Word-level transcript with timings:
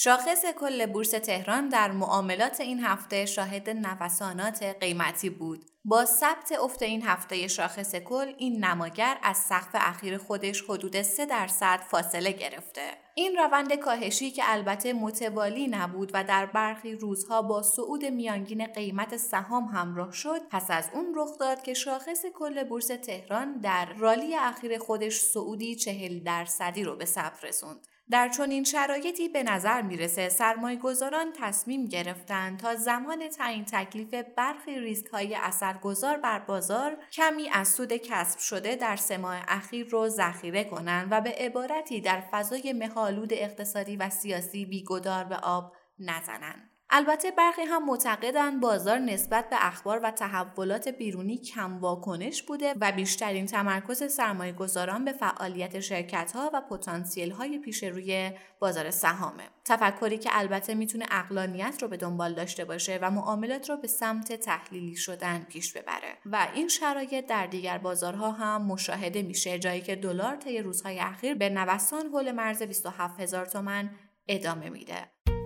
شاخص 0.00 0.44
کل 0.60 0.86
بورس 0.86 1.10
تهران 1.10 1.68
در 1.68 1.90
معاملات 1.90 2.60
این 2.60 2.80
هفته 2.80 3.26
شاهد 3.26 3.70
نوسانات 3.70 4.62
قیمتی 4.62 5.30
بود. 5.30 5.64
با 5.84 6.04
ثبت 6.04 6.52
افت 6.52 6.82
این 6.82 7.02
هفته 7.02 7.48
شاخص 7.48 7.94
کل 7.94 8.32
این 8.38 8.64
نماگر 8.64 9.18
از 9.22 9.36
سقف 9.36 9.70
اخیر 9.74 10.18
خودش 10.18 10.62
حدود 10.68 11.02
3 11.02 11.26
درصد 11.26 11.80
فاصله 11.90 12.32
گرفته. 12.32 12.90
این 13.14 13.36
روند 13.36 13.74
کاهشی 13.74 14.30
که 14.30 14.42
البته 14.46 14.92
متوالی 14.92 15.68
نبود 15.68 16.10
و 16.14 16.24
در 16.24 16.46
برخی 16.46 16.94
روزها 16.94 17.42
با 17.42 17.62
صعود 17.62 18.04
میانگین 18.04 18.66
قیمت 18.66 19.16
سهام 19.16 19.64
همراه 19.64 20.12
شد 20.12 20.40
پس 20.50 20.70
از 20.70 20.90
اون 20.94 21.12
رخ 21.16 21.38
داد 21.40 21.62
که 21.62 21.74
شاخص 21.74 22.26
کل 22.34 22.64
بورس 22.64 22.86
تهران 22.86 23.60
در 23.60 23.92
رالی 23.92 24.36
اخیر 24.36 24.78
خودش 24.78 25.20
صعودی 25.20 25.76
چهل 25.76 26.18
درصدی 26.18 26.84
رو 26.84 26.96
به 26.96 27.04
ثبت 27.04 27.44
رسوند. 27.44 27.86
در 28.10 28.28
چنین 28.28 28.64
شرایطی 28.64 29.28
به 29.28 29.42
نظر 29.42 29.82
می‌رسه 29.82 30.28
سرمایه 30.28 30.78
گذاران 30.78 31.32
تصمیم 31.32 31.84
گرفتند 31.84 32.58
تا 32.58 32.76
زمان 32.76 33.28
تعیین 33.28 33.64
تکلیف 33.64 34.14
برخی 34.36 34.80
ریسک 34.80 35.06
های 35.06 35.34
اثرگذار 35.34 36.16
بر 36.16 36.38
بازار 36.38 36.96
کمی 37.12 37.48
از 37.48 37.68
سود 37.68 37.92
کسب 37.92 38.38
شده 38.38 38.76
در 38.76 38.96
سه 38.96 39.16
ماه 39.16 39.44
اخیر 39.48 39.88
رو 39.88 40.08
ذخیره 40.08 40.64
کنند 40.64 41.08
و 41.10 41.20
به 41.20 41.30
عبارتی 41.38 42.00
در 42.00 42.20
فضای 42.30 42.72
مهالود 42.72 43.32
اقتصادی 43.32 43.96
و 43.96 44.10
سیاسی 44.10 44.66
بیگدار 44.66 45.24
به 45.24 45.36
آب 45.36 45.72
نزنند. 45.98 46.77
البته 46.90 47.30
برخی 47.30 47.62
هم 47.62 47.86
معتقدند 47.86 48.60
بازار 48.60 48.98
نسبت 48.98 49.50
به 49.50 49.56
اخبار 49.60 50.00
و 50.02 50.10
تحولات 50.10 50.88
بیرونی 50.88 51.38
کم 51.38 51.78
واکنش 51.78 52.42
بوده 52.42 52.74
و 52.80 52.92
بیشترین 52.92 53.46
تمرکز 53.46 54.12
سرمایه 54.12 54.52
گذاران 54.52 55.04
به 55.04 55.12
فعالیت 55.12 55.80
شرکت 55.80 56.32
ها 56.32 56.50
و 56.54 56.60
پتانسیل 56.60 57.30
های 57.30 57.58
پیش 57.58 57.84
روی 57.84 58.32
بازار 58.60 58.90
سهامه. 58.90 59.42
تفکری 59.64 60.18
که 60.18 60.30
البته 60.32 60.74
می‌تونه 60.74 61.06
اقلانیت 61.10 61.78
رو 61.82 61.88
به 61.88 61.96
دنبال 61.96 62.34
داشته 62.34 62.64
باشه 62.64 62.98
و 63.02 63.10
معاملات 63.10 63.70
رو 63.70 63.76
به 63.76 63.88
سمت 63.88 64.32
تحلیلی 64.32 64.96
شدن 64.96 65.46
پیش 65.48 65.72
ببره 65.72 66.18
و 66.26 66.48
این 66.54 66.68
شرایط 66.68 67.26
در 67.26 67.46
دیگر 67.46 67.78
بازارها 67.78 68.30
هم 68.30 68.62
مشاهده 68.62 69.22
میشه 69.22 69.58
جایی 69.58 69.80
که 69.80 69.96
دلار 69.96 70.36
طی 70.36 70.58
روزهای 70.58 70.98
اخیر 70.98 71.34
به 71.34 71.48
نوسان 71.48 72.06
حول 72.06 72.32
مرز 72.32 72.62
27 72.62 73.20
هزار 73.20 73.46
تومن 73.46 73.90
ادامه 74.28 74.70
میده. 74.70 75.37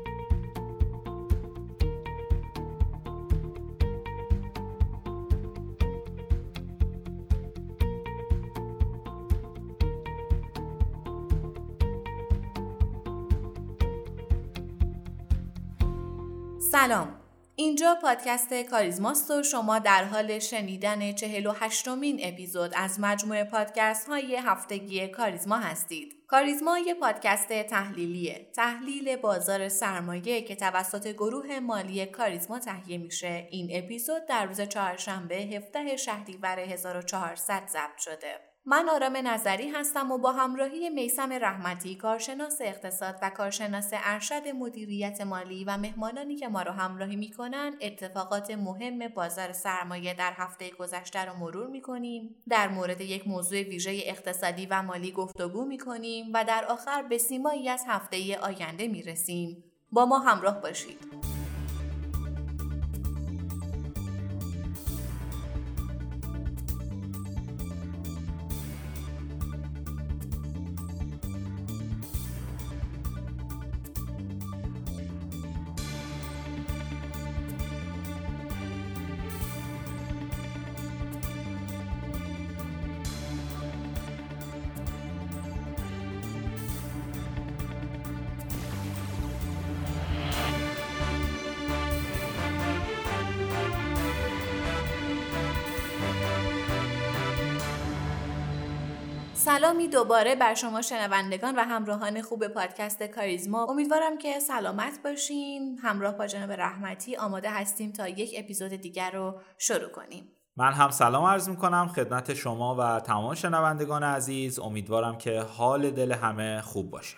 سلام 16.72 17.20
اینجا 17.56 17.98
پادکست 18.02 18.54
کاریزماست 18.54 19.30
و 19.30 19.42
شما 19.42 19.78
در 19.78 20.04
حال 20.04 20.38
شنیدن 20.38 21.12
48 21.12 21.88
مین 21.88 22.20
اپیزود 22.22 22.72
از 22.76 23.00
مجموعه 23.00 23.44
پادکست 23.44 24.08
های 24.08 24.36
هفتگی 24.36 25.08
کاریزما 25.08 25.56
هستید. 25.56 26.14
کاریزما 26.28 26.78
یه 26.78 26.94
پادکست 26.94 27.62
تحلیلیه. 27.62 28.50
تحلیل 28.56 29.16
بازار 29.16 29.68
سرمایه 29.68 30.42
که 30.42 30.56
توسط 30.56 31.08
گروه 31.08 31.60
مالی 31.60 32.06
کاریزما 32.06 32.58
تهیه 32.58 32.98
میشه. 32.98 33.48
این 33.50 33.68
اپیزود 33.72 34.26
در 34.26 34.46
روز 34.46 34.60
چهارشنبه 34.60 35.36
17 35.36 35.96
شهریور 35.96 36.58
1400 36.58 37.62
ضبط 37.68 37.98
شده. 37.98 38.51
من 38.66 38.88
آرام 38.88 39.16
نظری 39.16 39.68
هستم 39.68 40.10
و 40.10 40.18
با 40.18 40.32
همراهی 40.32 40.90
میسم 40.90 41.32
رحمتی 41.32 41.94
کارشناس 41.94 42.58
اقتصاد 42.60 43.18
و 43.22 43.30
کارشناس 43.30 43.90
ارشد 43.92 44.48
مدیریت 44.48 45.20
مالی 45.20 45.64
و 45.64 45.76
مهمانانی 45.76 46.36
که 46.36 46.48
ما 46.48 46.62
را 46.62 46.72
همراهی 46.72 47.16
می‌کنن 47.16 47.76
اتفاقات 47.80 48.50
مهم 48.50 49.08
بازار 49.08 49.52
سرمایه 49.52 50.14
در 50.14 50.32
هفته 50.36 50.70
گذشته 50.70 51.24
را 51.24 51.34
مرور 51.34 51.66
می‌کنیم. 51.66 52.36
در 52.48 52.68
مورد 52.68 53.00
یک 53.00 53.28
موضوع 53.28 53.62
ویژه 53.62 54.00
اقتصادی 54.04 54.66
و 54.66 54.82
مالی 54.82 55.12
گفتگو 55.12 55.64
می‌کنیم 55.64 56.30
و 56.34 56.44
در 56.44 56.64
آخر 56.64 57.02
به 57.02 57.18
سیمایی 57.18 57.68
از 57.68 57.84
هفته 57.88 58.38
آینده 58.38 58.88
می‌رسیم. 58.88 59.64
با 59.92 60.06
ما 60.06 60.18
همراه 60.18 60.60
باشید. 60.60 60.98
سلامی 99.44 99.88
دوباره 99.88 100.34
بر 100.34 100.54
شما 100.54 100.82
شنوندگان 100.82 101.56
و 101.56 101.60
همراهان 101.60 102.22
خوب 102.22 102.48
پادکست 102.48 103.02
کاریزما. 103.02 103.64
امیدوارم 103.64 104.18
که 104.18 104.40
سلامت 104.40 104.98
باشین. 105.04 105.78
همراه 105.82 106.18
با 106.18 106.26
جناب 106.26 106.52
رحمتی 106.52 107.16
آماده 107.16 107.50
هستیم 107.50 107.92
تا 107.92 108.08
یک 108.08 108.34
اپیزود 108.36 108.70
دیگر 108.70 109.10
رو 109.10 109.40
شروع 109.58 109.88
کنیم. 109.88 110.32
من 110.56 110.72
هم 110.72 110.90
سلام 110.90 111.24
عرض 111.24 111.48
می 111.48 111.56
کنم 111.56 111.88
خدمت 111.88 112.34
شما 112.34 112.76
و 112.78 113.00
تمام 113.00 113.34
شنوندگان 113.34 114.02
عزیز. 114.02 114.58
امیدوارم 114.58 115.18
که 115.18 115.40
حال 115.40 115.90
دل 115.90 116.12
همه 116.12 116.60
خوب 116.60 116.90
باشه. 116.90 117.16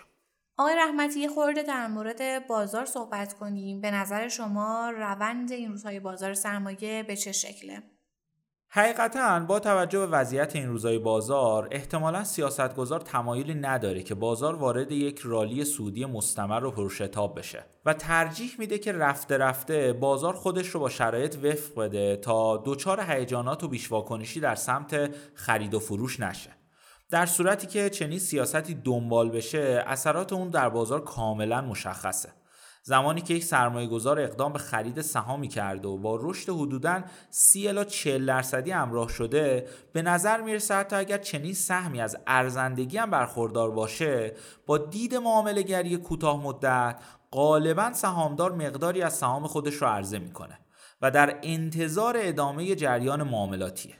آقای 0.57 0.75
رحمتی 0.75 1.27
خورده 1.27 1.63
در 1.63 1.87
مورد 1.87 2.47
بازار 2.47 2.85
صحبت 2.85 3.33
کنیم. 3.33 3.81
به 3.81 3.91
نظر 3.91 4.27
شما 4.27 4.89
روند 4.89 5.51
این 5.51 5.71
روزهای 5.71 5.99
بازار 5.99 6.33
سرمایه 6.33 7.03
به 7.03 7.15
چه 7.15 7.31
شکله؟ 7.31 7.83
حقیقتا 8.77 9.39
با 9.39 9.59
توجه 9.59 9.99
به 9.99 10.07
وضعیت 10.07 10.55
این 10.55 10.67
روزای 10.67 10.99
بازار 10.99 11.67
احتمالا 11.71 12.23
سیاستگزار 12.23 12.99
تمایلی 12.99 13.53
نداره 13.53 14.03
که 14.03 14.15
بازار 14.15 14.55
وارد 14.55 14.91
یک 14.91 15.19
رالی 15.23 15.65
سودی 15.65 16.05
مستمر 16.05 16.65
و 16.65 16.71
پرشتاب 16.71 17.39
بشه 17.39 17.65
و 17.85 17.93
ترجیح 17.93 18.55
میده 18.59 18.77
که 18.77 18.91
رفته 18.91 19.37
رفته 19.37 19.93
بازار 19.93 20.33
خودش 20.33 20.67
رو 20.67 20.79
با 20.79 20.89
شرایط 20.89 21.35
وفق 21.43 21.81
بده 21.81 22.15
تا 22.15 22.63
دچار 22.65 23.01
هیجانات 23.01 23.63
و 23.63 23.67
بیشواکنشی 23.67 24.39
در 24.39 24.55
سمت 24.55 25.15
خرید 25.33 25.73
و 25.73 25.79
فروش 25.79 26.19
نشه. 26.19 26.49
در 27.09 27.25
صورتی 27.25 27.67
که 27.67 27.89
چنین 27.89 28.19
سیاستی 28.19 28.73
دنبال 28.73 29.29
بشه 29.29 29.83
اثرات 29.87 30.33
اون 30.33 30.49
در 30.49 30.69
بازار 30.69 31.03
کاملا 31.03 31.61
مشخصه. 31.61 32.29
زمانی 32.87 33.21
که 33.21 33.33
یک 33.33 33.43
سرمایه 33.43 33.87
گذار 33.87 34.19
اقدام 34.19 34.53
به 34.53 34.59
خرید 34.59 35.01
سهامی 35.01 35.47
کرده 35.47 35.87
و 35.87 35.97
با 35.97 36.19
رشد 36.21 36.49
حدوداً 36.49 37.01
30 37.29 37.67
الی 37.67 37.85
40 37.85 38.25
درصدی 38.25 38.71
همراه 38.71 39.09
شده 39.09 39.67
به 39.93 40.01
نظر 40.01 40.41
می‌رسه 40.41 40.75
حتی 40.75 40.95
اگر 40.95 41.17
چنین 41.17 41.53
سهمی 41.53 42.01
از 42.01 42.17
ارزندگی 42.27 42.97
هم 42.97 43.11
برخوردار 43.11 43.71
باشه 43.71 44.35
با 44.65 44.77
دید 44.77 45.15
معامله 45.15 45.61
گری 45.61 45.97
کوتاه 45.97 46.43
مدت 46.43 46.99
غالبا 47.31 47.93
سهامدار 47.93 48.51
مقداری 48.51 49.01
از 49.01 49.13
سهام 49.13 49.47
خودش 49.47 49.75
رو 49.75 49.87
عرضه 49.87 50.19
می‌کنه 50.19 50.59
و 51.01 51.11
در 51.11 51.39
انتظار 51.43 52.15
ادامه 52.19 52.75
جریان 52.75 53.23
معاملاتیه. 53.23 53.95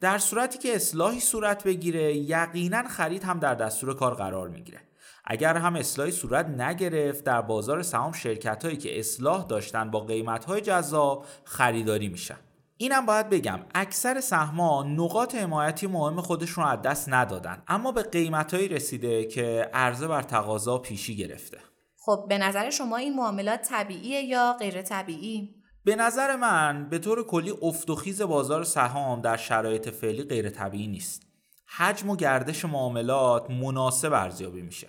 در 0.00 0.18
صورتی 0.18 0.58
که 0.58 0.74
اصلاحی 0.74 1.20
صورت 1.20 1.64
بگیره 1.64 2.16
یقینا 2.16 2.88
خرید 2.88 3.24
هم 3.24 3.38
در 3.38 3.54
دستور 3.54 3.94
کار 3.94 4.14
قرار 4.14 4.48
می‌گیره. 4.48 4.85
اگر 5.26 5.56
هم 5.56 5.76
اصلاحی 5.76 6.10
صورت 6.10 6.46
نگرفت 6.46 7.24
در 7.24 7.40
بازار 7.40 7.82
سهام 7.82 8.12
شرکت 8.12 8.64
هایی 8.64 8.76
که 8.76 8.98
اصلاح 8.98 9.46
داشتن 9.46 9.90
با 9.90 10.00
قیمت 10.00 10.44
های 10.44 10.60
جذاب 10.60 11.26
خریداری 11.44 12.08
میشن. 12.08 12.36
اینم 12.76 13.06
باید 13.06 13.28
بگم 13.28 13.60
اکثر 13.74 14.20
سهما 14.20 14.82
نقاط 14.82 15.34
حمایتی 15.34 15.86
مهم 15.86 16.20
خودشون 16.20 16.64
رو 16.64 16.70
از 16.70 16.82
دست 16.82 17.08
ندادن 17.08 17.62
اما 17.68 17.92
به 17.92 18.02
قیمتهایی 18.02 18.68
رسیده 18.68 19.24
که 19.24 19.70
عرضه 19.74 20.08
بر 20.08 20.22
تقاضا 20.22 20.78
پیشی 20.78 21.16
گرفته. 21.16 21.58
خب 21.96 22.26
به 22.28 22.38
نظر 22.38 22.70
شما 22.70 22.96
این 22.96 23.16
معاملات 23.16 23.62
طبیعیه 23.62 24.22
یا 24.22 24.56
غیر 24.58 24.82
طبیعی؟ 24.82 25.54
به 25.84 25.96
نظر 25.96 26.36
من 26.36 26.88
به 26.88 26.98
طور 26.98 27.26
کلی 27.26 27.54
افت 27.62 27.90
و 27.90 27.94
خیز 27.94 28.22
بازار 28.22 28.64
سهام 28.64 29.20
در 29.20 29.36
شرایط 29.36 29.88
فعلی 29.88 30.22
غیر 30.22 30.50
طبیعی 30.50 30.86
نیست. 30.86 31.22
حجم 31.66 32.10
و 32.10 32.16
گردش 32.16 32.64
معاملات 32.64 33.50
مناسب 33.50 34.12
ارزیابی 34.12 34.62
میشه. 34.62 34.88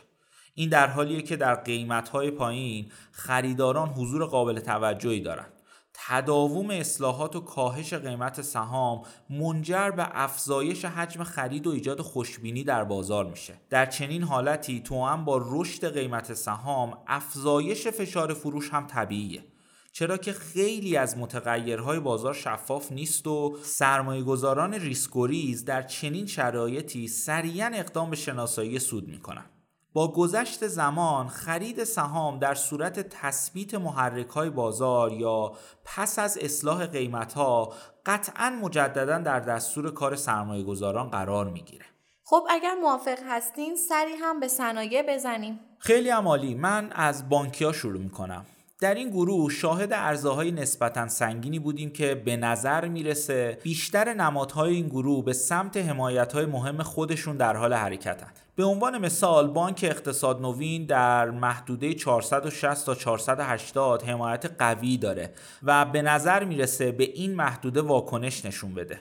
این 0.60 0.70
در 0.70 0.88
حالیه 0.88 1.22
که 1.22 1.36
در 1.36 1.56
قیمت‌های 1.56 2.32
پایین 2.32 2.92
خریداران 3.12 3.90
حضور 3.90 4.26
قابل 4.26 4.60
توجهی 4.60 5.22
دارند. 5.22 5.54
تداوم 5.94 6.70
اصلاحات 6.70 7.36
و 7.36 7.40
کاهش 7.40 7.94
قیمت 7.94 8.42
سهام 8.42 9.02
منجر 9.30 9.90
به 9.90 10.08
افزایش 10.12 10.86
حجم 10.86 11.24
خرید 11.24 11.68
و 11.68 11.70
ایجاد 11.70 12.02
خوشبینی 12.02 12.64
در 12.64 12.84
بازار 12.84 13.26
میشه. 13.26 13.54
در 13.70 13.86
چنین 13.86 14.24
حالتی 14.24 14.80
توأم 14.80 15.26
با 15.26 15.42
رشد 15.46 15.94
قیمت 15.94 16.34
سهام 16.34 16.98
افزایش 17.08 17.88
فشار 17.88 18.34
فروش 18.34 18.70
هم 18.70 18.88
طبیعیه. 18.88 19.44
چرا 19.92 20.18
که 20.18 20.34
خیلی 20.34 20.98
از 20.98 21.18
متغیرهای 21.18 22.00
بازار 22.00 22.34
شفاف 22.34 22.92
نیست 22.92 23.28
و 23.28 23.58
سرمایه 23.64 24.24
گذاران 24.24 24.74
ریسک‌گریز 24.74 25.66
در 25.66 25.82
چنین 25.82 26.26
شرایطی 26.26 27.08
سریعا 27.08 27.72
اقدام 27.74 28.10
به 28.10 28.16
شناسایی 28.16 28.80
سود 28.80 29.08
می‌کنن 29.08 29.46
با 29.94 30.12
گذشت 30.12 30.68
زمان 30.68 31.28
خرید 31.28 31.84
سهام 31.84 32.40
در 32.40 32.56
صورت 32.56 33.00
تثبیت 33.00 33.76
محرک 33.76 34.28
های 34.28 34.50
بازار 34.50 35.14
یا 35.14 35.52
پس 35.86 36.20
از 36.20 36.38
اصلاح 36.38 36.86
قیمت 36.86 37.34
ها 37.34 37.74
قطعا 38.06 38.50
مجددا 38.50 39.18
در 39.18 39.40
دستور 39.40 39.92
کار 39.92 40.16
سرمایه 40.16 40.64
گذاران 40.64 41.10
قرار 41.10 41.50
می‌گیره. 41.50 41.86
خب 42.24 42.44
اگر 42.50 42.74
موافق 42.82 43.18
هستین 43.30 43.76
سری 43.76 44.14
هم 44.14 44.40
به 44.40 44.48
صنایع 44.48 45.16
بزنیم. 45.16 45.60
خیلی 45.80 46.10
عمالی. 46.10 46.56
من 46.56 46.92
از 46.92 47.30
بانکیا 47.30 47.72
شروع 47.72 48.02
می‌کنم. 48.02 48.46
در 48.80 48.94
این 48.94 49.10
گروه 49.10 49.52
شاهد 49.52 49.94
ارزاهای 49.94 50.52
نسبتا 50.52 51.08
سنگینی 51.08 51.60
بودیم 51.60 51.90
که 51.90 52.16
به 52.16 52.38
نظر 52.38 52.88
می‌رسه 52.88 53.58
بیشتر 53.64 54.14
نمادهای 54.14 54.76
این 54.76 54.88
گروه 54.88 55.26
به 55.26 55.34
سمت 55.34 55.78
حمایتهای 55.78 56.46
مهم 56.46 56.84
خودشون 56.84 57.38
در 57.38 57.56
حال 57.56 57.74
حرکتن. 57.74 58.28
به 58.56 58.64
عنوان 58.64 58.98
مثال 58.98 59.48
بانک 59.48 59.80
اقتصاد 59.84 60.42
نوین 60.42 60.86
در 60.86 61.32
محدوده 61.32 61.94
460 61.94 62.86
تا 62.86 62.96
480 62.96 64.04
حمایت 64.04 64.46
قوی 64.60 64.98
داره 64.98 65.34
و 65.64 65.86
به 65.86 66.02
نظر 66.02 66.44
می‌رسه 66.44 66.92
به 66.92 67.04
این 67.04 67.36
محدوده 67.36 67.82
واکنش 67.82 68.46
نشون 68.46 68.74
بده. 68.74 69.00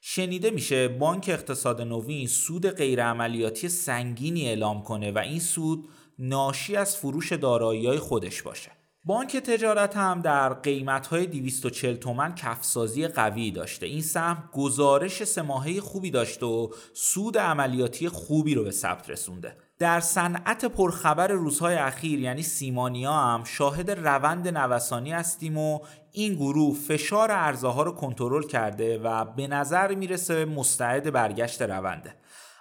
شنیده 0.00 0.50
میشه 0.50 0.88
بانک 0.88 1.24
اقتصاد 1.28 1.82
نوین 1.82 2.26
سود 2.26 2.70
غیرعملیاتی 2.70 3.68
سنگینی 3.68 4.48
اعلام 4.48 4.82
کنه 4.82 5.12
و 5.12 5.18
این 5.18 5.40
سود 5.40 5.88
ناشی 6.18 6.76
از 6.76 6.96
فروش 6.96 7.32
دارایی 7.32 7.98
خودش 7.98 8.42
باشه. 8.42 8.77
بانک 9.04 9.36
تجارت 9.36 9.96
هم 9.96 10.20
در 10.20 10.54
قیمت 10.54 11.06
های 11.06 11.26
240 11.26 11.96
تومن 11.96 12.34
کفسازی 12.34 13.08
قوی 13.08 13.50
داشته. 13.50 13.86
این 13.86 14.02
سهم 14.02 14.48
گزارش 14.52 15.24
سماهه 15.24 15.80
خوبی 15.80 16.10
داشته 16.10 16.46
و 16.46 16.68
سود 16.94 17.38
عملیاتی 17.38 18.08
خوبی 18.08 18.54
رو 18.54 18.64
به 18.64 18.70
ثبت 18.70 19.10
رسونده. 19.10 19.56
در 19.78 20.00
صنعت 20.00 20.64
پرخبر 20.64 21.28
روزهای 21.28 21.74
اخیر 21.74 22.20
یعنی 22.20 22.42
سیمانیا 22.42 23.12
هم 23.12 23.44
شاهد 23.44 23.90
روند 23.90 24.48
نوسانی 24.48 25.12
هستیم 25.12 25.58
و 25.58 25.80
این 26.12 26.34
گروه 26.34 26.76
فشار 26.76 27.32
ارزها 27.32 27.82
رو 27.82 27.92
کنترل 27.92 28.42
کرده 28.42 28.98
و 28.98 29.24
به 29.24 29.46
نظر 29.46 29.94
می‌رسه 29.94 30.44
مستعد 30.44 31.12
برگشت 31.12 31.62
رونده. 31.62 32.14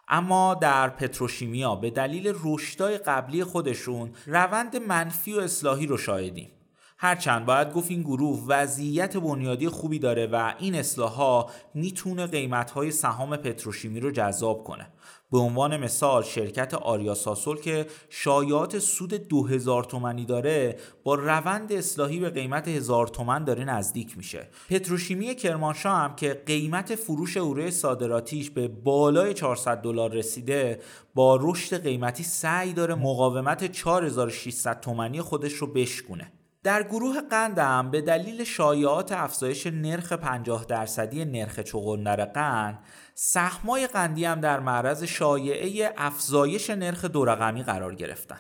اما 0.08 0.54
در 0.54 0.90
پتروشیمیا 0.90 1.76
به 1.76 1.90
دلیل 1.90 2.34
رشدای 2.44 2.98
قبلی 2.98 3.44
خودشون 3.44 4.12
روند 4.26 4.76
منفی 4.76 5.34
و 5.34 5.40
اصلاحی 5.40 5.88
رو 5.88 5.98
شاهدیم 5.98 6.52
هرچند 7.00 7.46
باید 7.46 7.74
گفت 7.74 7.92
این 7.92 8.02
گروه 8.02 8.44
وضعیت 8.48 9.18
بنیادی 9.18 9.70
خوبی 9.70 10.00
داره 10.00 10.28
و 10.28 10.54
این 10.60 10.76
اصلاحها 10.76 11.50
می‌تونه 11.74 12.28
قیمتهای 12.28 12.92
سهام 12.92 13.38
پتروشیمی 13.38 14.00
رو 14.00 14.12
جذاب 14.12 14.64
کنه. 14.64 14.88
به 15.32 15.38
عنوان 15.38 15.78
مثال 15.78 16.24
شرکت 16.24 16.74
آریا 16.74 17.16
ساسول 17.16 17.60
که 17.60 17.88
شایعات 18.10 18.80
سود 18.80 19.14
2000 19.14 19.84
تومنی 19.84 20.26
داره 20.26 20.78
با 21.04 21.16
روند 21.16 21.74
اصلاحی 21.74 22.20
به 22.20 22.30
قیمت 22.30 22.68
1000 22.68 23.08
تومن 23.08 23.44
داره 23.44 23.66
نزدیک 23.66 24.18
میشه. 24.18 24.48
پتروشیمی 24.70 25.36
کرمانشاه 25.36 25.98
هم 25.98 26.16
که 26.16 26.44
قیمت 26.46 26.96
فروش 26.96 27.38
اوره 27.38 27.72
صادراتیش 27.72 28.50
به 28.50 28.68
بالای 28.68 29.34
400 29.34 29.82
دلار 29.82 30.12
رسیده 30.12 30.80
با 31.16 31.40
رشد 31.42 31.84
قیمتی 31.84 32.24
سعی 32.24 32.74
داره 32.74 32.96
مقاومت 32.96 33.72
4600 33.72 34.80
تومنی 34.80 35.22
خودش 35.22 35.54
رو 35.54 35.68
بشکونه. 35.68 36.32
در 36.68 36.84
گروه 36.84 37.22
قندم 37.22 37.92
به 37.92 38.02
دلیل 38.02 38.44
شایعات 38.44 39.12
افزایش 39.12 39.68
نرخ 39.68 40.14
50 40.14 40.66
درصدی 40.66 41.26
نرخ 41.26 41.60
چغندر 41.60 42.26
قند 42.26 42.80
سهمای 43.16 43.88
قندی 43.88 44.26
هم 44.26 44.42
در 44.42 44.60
معرض 44.60 45.04
شایعه 45.04 45.94
افزایش 45.98 46.70
نرخ 46.70 47.06
دو 47.06 47.26
رقمی 47.26 47.64
قرار 47.64 47.96
گرفتن. 47.96 48.40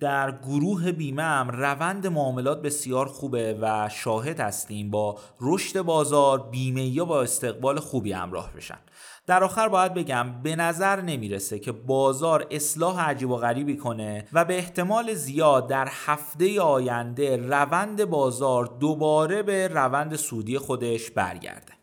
در 0.00 0.38
گروه 0.38 0.92
بیمه 0.92 1.22
هم 1.22 1.50
روند 1.50 2.06
معاملات 2.06 2.62
بسیار 2.62 3.06
خوبه 3.06 3.58
و 3.60 3.88
شاهد 3.88 4.40
هستیم 4.40 4.90
با 4.90 5.18
رشد 5.40 5.82
بازار 5.82 6.48
بیمه 6.50 6.84
یا 6.84 7.04
با 7.04 7.22
استقبال 7.22 7.80
خوبی 7.80 8.12
همراه 8.12 8.52
بشن. 8.52 8.78
در 9.28 9.44
آخر 9.44 9.68
باید 9.68 9.94
بگم 9.94 10.42
به 10.42 10.56
نظر 10.56 11.00
نمی‌رسه 11.00 11.58
که 11.58 11.72
بازار 11.72 12.46
اصلاح 12.50 13.10
عجیب 13.10 13.30
و 13.30 13.36
غریبی 13.36 13.76
کنه 13.76 14.24
و 14.32 14.44
به 14.44 14.58
احتمال 14.58 15.14
زیاد 15.14 15.68
در 15.68 15.88
هفته 15.90 16.60
آینده 16.60 17.36
روند 17.36 18.04
بازار 18.04 18.76
دوباره 18.80 19.42
به 19.42 19.68
روند 19.68 20.16
سودی 20.16 20.58
خودش 20.58 21.10
برگرده. 21.10 21.77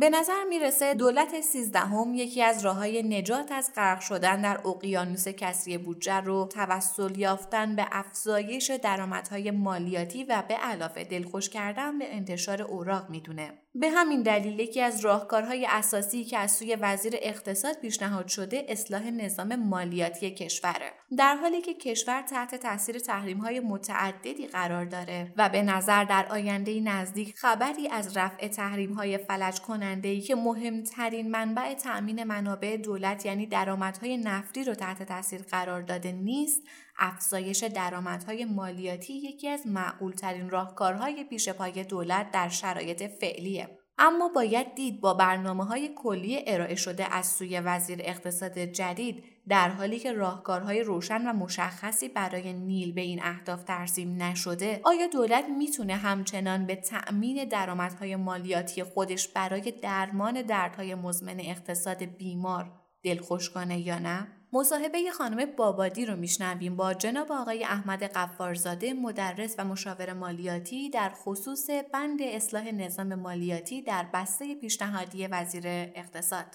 به 0.00 0.10
نظر 0.10 0.44
می‌رسه 0.48 0.94
دولت 0.94 1.40
سیزدهم 1.40 2.14
یکی 2.14 2.42
از 2.42 2.64
راه 2.64 2.76
های 2.76 3.02
نجات 3.02 3.52
از 3.52 3.70
غرق 3.76 4.00
شدن 4.00 4.42
در 4.42 4.68
اقیانوس 4.68 5.28
کسری 5.28 5.78
بودجه 5.78 6.20
رو 6.20 6.48
توسل 6.52 7.18
یافتن 7.18 7.76
به 7.76 7.86
افزایش 7.92 8.70
درآمدهای 8.70 9.50
مالیاتی 9.50 10.24
و 10.24 10.42
به 10.48 10.54
علاوه 10.54 11.04
دلخوش 11.04 11.48
کردن 11.48 11.98
به 11.98 12.14
انتشار 12.14 12.62
اوراق 12.62 13.10
می‌دونه. 13.10 13.52
به 13.74 13.90
همین 13.90 14.22
دلیل 14.22 14.60
یکی 14.60 14.80
از 14.80 15.04
راهکارهای 15.04 15.66
اساسی 15.70 16.24
که 16.24 16.38
از 16.38 16.52
سوی 16.52 16.76
وزیر 16.80 17.12
اقتصاد 17.22 17.76
پیشنهاد 17.76 18.28
شده 18.28 18.66
اصلاح 18.68 19.10
نظام 19.10 19.56
مالیاتی 19.56 20.30
کشوره. 20.30 20.92
در 21.18 21.36
حالی 21.36 21.60
که 21.60 21.74
کشور 21.74 22.22
تحت 22.22 22.54
تاثیر 22.54 22.98
تحریم‌های 22.98 23.60
متعددی 23.60 24.46
قرار 24.46 24.84
داره 24.84 25.32
و 25.36 25.48
به 25.48 25.62
نظر 25.62 26.04
در 26.04 26.26
آینده 26.30 26.80
نزدیک 26.80 27.36
خبری 27.36 27.88
از 27.88 28.16
رفع 28.16 28.48
تحریم‌های 28.48 29.18
فلج 29.18 29.60
کننده 29.60 30.20
که 30.20 30.34
مهمترین 30.34 31.30
منبع 31.30 31.74
تأمین 31.74 32.24
منابع 32.24 32.76
دولت 32.76 33.26
یعنی 33.26 33.46
درآمدهای 33.46 34.16
نفتی 34.16 34.64
رو 34.64 34.74
تحت 34.74 35.02
تاثیر 35.02 35.42
قرار 35.42 35.82
داده 35.82 36.12
نیست 36.12 36.62
افزایش 37.00 37.64
درآمدهای 37.64 38.44
مالیاتی 38.44 39.12
یکی 39.12 39.48
از 39.48 39.66
معقولترین 39.66 40.50
راهکارهای 40.50 41.24
پیش 41.24 41.48
پای 41.48 41.84
دولت 41.84 42.30
در 42.30 42.48
شرایط 42.48 43.02
فعلیه. 43.02 43.80
اما 44.02 44.28
باید 44.28 44.74
دید 44.74 45.00
با 45.00 45.14
برنامه 45.14 45.64
های 45.64 45.90
کلی 45.96 46.44
ارائه 46.46 46.74
شده 46.74 47.14
از 47.14 47.26
سوی 47.26 47.60
وزیر 47.60 47.98
اقتصاد 48.02 48.58
جدید 48.58 49.24
در 49.48 49.68
حالی 49.68 49.98
که 49.98 50.12
راهکارهای 50.12 50.82
روشن 50.82 51.26
و 51.26 51.32
مشخصی 51.32 52.08
برای 52.08 52.52
نیل 52.52 52.92
به 52.92 53.00
این 53.00 53.20
اهداف 53.22 53.64
ترسیم 53.64 54.22
نشده 54.22 54.80
آیا 54.84 55.06
دولت 55.06 55.44
می‌تونه 55.58 55.94
همچنان 55.94 56.66
به 56.66 56.76
تأمین 56.76 57.44
درآمدهای 57.44 58.16
مالیاتی 58.16 58.82
خودش 58.82 59.28
برای 59.28 59.70
درمان 59.82 60.42
دردهای 60.42 60.94
مزمن 60.94 61.40
اقتصاد 61.40 62.02
بیمار 62.02 62.72
دلخوش 63.02 63.50
کنه 63.50 63.80
یا 63.80 63.98
نه 63.98 64.39
مصاحبه 64.52 65.10
خانم 65.10 65.46
بابادی 65.56 66.06
رو 66.06 66.16
میشنویم 66.16 66.76
با 66.76 66.94
جناب 66.94 67.32
آقای 67.32 67.64
احمد 67.64 68.02
قفارزاده 68.02 68.92
مدرس 68.92 69.54
و 69.58 69.64
مشاور 69.64 70.12
مالیاتی 70.12 70.90
در 70.90 71.10
خصوص 71.14 71.70
بند 71.92 72.22
اصلاح 72.22 72.70
نظام 72.72 73.14
مالیاتی 73.14 73.82
در 73.82 74.06
بسته 74.14 74.54
پیشنهادی 74.54 75.26
وزیر 75.26 75.62
اقتصاد. 75.66 76.46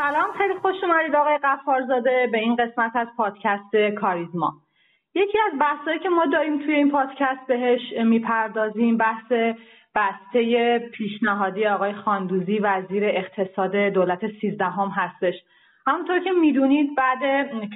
سلام 0.00 0.32
خیلی 0.38 0.54
خوش 0.54 0.84
اومدید 0.84 1.16
آقای 1.16 1.38
قفارزاده 1.42 2.28
به 2.32 2.38
این 2.38 2.56
قسمت 2.56 2.96
از 2.96 3.08
پادکست 3.16 3.76
کاریزما. 4.00 4.52
یکی 5.14 5.38
از 5.52 5.58
بحثایی 5.60 5.98
که 5.98 6.08
ما 6.08 6.26
داریم 6.26 6.58
توی 6.58 6.74
این 6.74 6.90
پادکست 6.90 7.46
بهش 7.48 7.80
می‌پردازیم 8.04 8.96
بحث 8.96 9.32
بسته 9.94 10.78
پیشنهادی 10.78 11.66
آقای 11.66 11.92
خاندوزی 11.92 12.58
وزیر 12.58 13.04
اقتصاد 13.04 13.76
دولت 13.76 14.20
سیزدهم 14.40 14.88
هستش. 14.88 15.34
همونطور 15.86 16.18
که 16.18 16.30
می‌دونید 16.30 16.96
بعد 16.96 17.22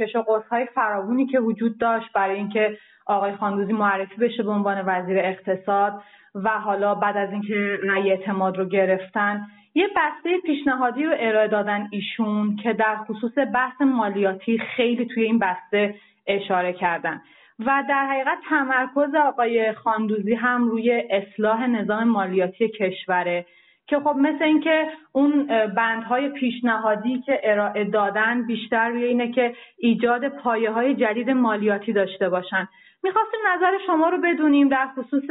کش 0.00 0.16
و 0.16 0.42
های 0.50 0.66
فراوونی 0.74 1.26
که 1.26 1.40
وجود 1.40 1.78
داشت 1.78 2.12
برای 2.12 2.36
اینکه 2.36 2.78
آقای 3.06 3.36
خاندوزی 3.36 3.72
معرفی 3.72 4.16
بشه 4.16 4.42
به 4.42 4.50
عنوان 4.50 4.82
وزیر 4.86 5.18
اقتصاد 5.18 6.02
و 6.34 6.48
حالا 6.48 6.94
بعد 6.94 7.16
از 7.16 7.32
اینکه 7.32 7.78
رأی 7.82 8.10
اعتماد 8.10 8.58
رو 8.58 8.64
گرفتن 8.64 9.46
یه 9.74 9.88
بسته 9.96 10.38
پیشنهادی 10.38 11.04
رو 11.04 11.14
ارائه 11.18 11.48
دادن 11.48 11.88
ایشون 11.92 12.56
که 12.56 12.72
در 12.72 12.96
خصوص 12.96 13.32
بحث 13.54 13.80
مالیاتی 13.80 14.58
خیلی 14.58 15.06
توی 15.06 15.22
این 15.22 15.38
بسته 15.38 15.94
اشاره 16.26 16.72
کردن. 16.72 17.22
و 17.58 17.84
در 17.88 18.06
حقیقت 18.06 18.38
تمرکز 18.48 19.14
آقای 19.14 19.72
خاندوزی 19.72 20.34
هم 20.34 20.68
روی 20.68 21.02
اصلاح 21.10 21.66
نظام 21.66 22.04
مالیاتی 22.04 22.68
کشوره 22.68 23.46
که 23.86 23.98
خب 23.98 24.16
مثل 24.18 24.44
اینکه 24.44 24.88
اون 25.12 25.46
بندهای 25.66 26.28
پیشنهادی 26.28 27.20
که 27.20 27.40
ارائه 27.42 27.84
دادن 27.84 28.46
بیشتر 28.46 28.88
روی 28.88 29.04
اینه 29.04 29.32
که 29.32 29.54
ایجاد 29.78 30.28
پایه 30.28 30.70
های 30.70 30.94
جدید 30.94 31.30
مالیاتی 31.30 31.92
داشته 31.92 32.28
باشن. 32.28 32.68
می‌خواستیم 33.04 33.40
نظر 33.54 33.72
شما 33.86 34.08
رو 34.08 34.18
بدونیم 34.24 34.68
در 34.68 34.88
خصوص 34.98 35.24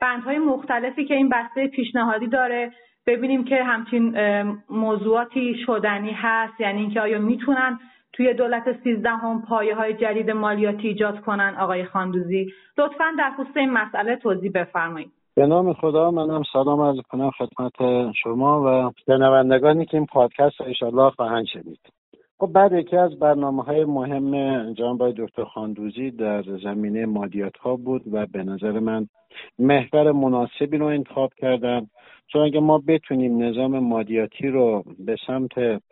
بندهای 0.00 0.38
مختلفی 0.38 1.04
که 1.04 1.14
این 1.14 1.28
بسته 1.28 1.66
پیشنهادی 1.66 2.26
داره. 2.26 2.72
ببینیم 3.06 3.44
که 3.44 3.64
همچین 3.64 4.14
موضوعاتی 4.70 5.56
شدنی 5.66 6.12
هست. 6.12 6.60
یعنی 6.60 6.80
اینکه 6.80 7.00
آیا 7.00 7.18
می‌تونن 7.18 7.78
توی 8.12 8.34
دولت 8.34 8.82
سیزدهم 8.84 9.42
پایه 9.42 9.74
های 9.74 9.94
جدید 9.94 10.30
مالیاتی 10.30 10.88
ایجاد 10.88 11.20
کنن؟ 11.20 11.56
آقای 11.60 11.84
خاندوزی 11.84 12.52
لطفا 12.78 13.04
در 13.18 13.30
خصوص 13.36 13.56
این 13.56 13.70
مسئله 13.70 14.16
توضیح 14.16 14.50
بفرمایید. 14.54 15.12
به 15.36 15.46
نام 15.46 15.72
خدا 15.72 16.10
منم 16.10 16.42
سلام 16.52 16.80
عرض 16.80 17.00
کنم 17.10 17.30
خدمت 17.30 18.12
شما 18.22 18.62
و 18.62 18.92
شنوندگانی 19.06 19.86
که 19.86 19.96
این 19.96 20.06
پادکست 20.06 20.60
ایشالله 20.60 21.10
خواهند 21.10 21.46
شنید. 21.46 21.80
خب 22.40 22.46
بعد 22.46 22.72
یکی 22.72 22.96
از 22.96 23.18
برنامه 23.18 23.62
های 23.62 23.84
مهم 23.84 24.32
جناب 24.72 25.10
دکتر 25.10 25.44
خاندوزی 25.44 26.10
در 26.10 26.42
زمینه 26.42 27.06
مادیات 27.06 27.56
ها 27.56 27.76
بود 27.76 28.02
و 28.12 28.26
به 28.26 28.44
نظر 28.44 28.78
من 28.78 29.08
محور 29.58 30.12
مناسبی 30.12 30.76
رو 30.76 30.86
انتخاب 30.86 31.34
کردن. 31.34 31.86
چون 32.26 32.42
اگه 32.42 32.60
ما 32.60 32.78
بتونیم 32.78 33.42
نظام 33.42 33.78
مادیاتی 33.78 34.48
رو 34.48 34.84
به 34.98 35.16
سمت 35.26 35.82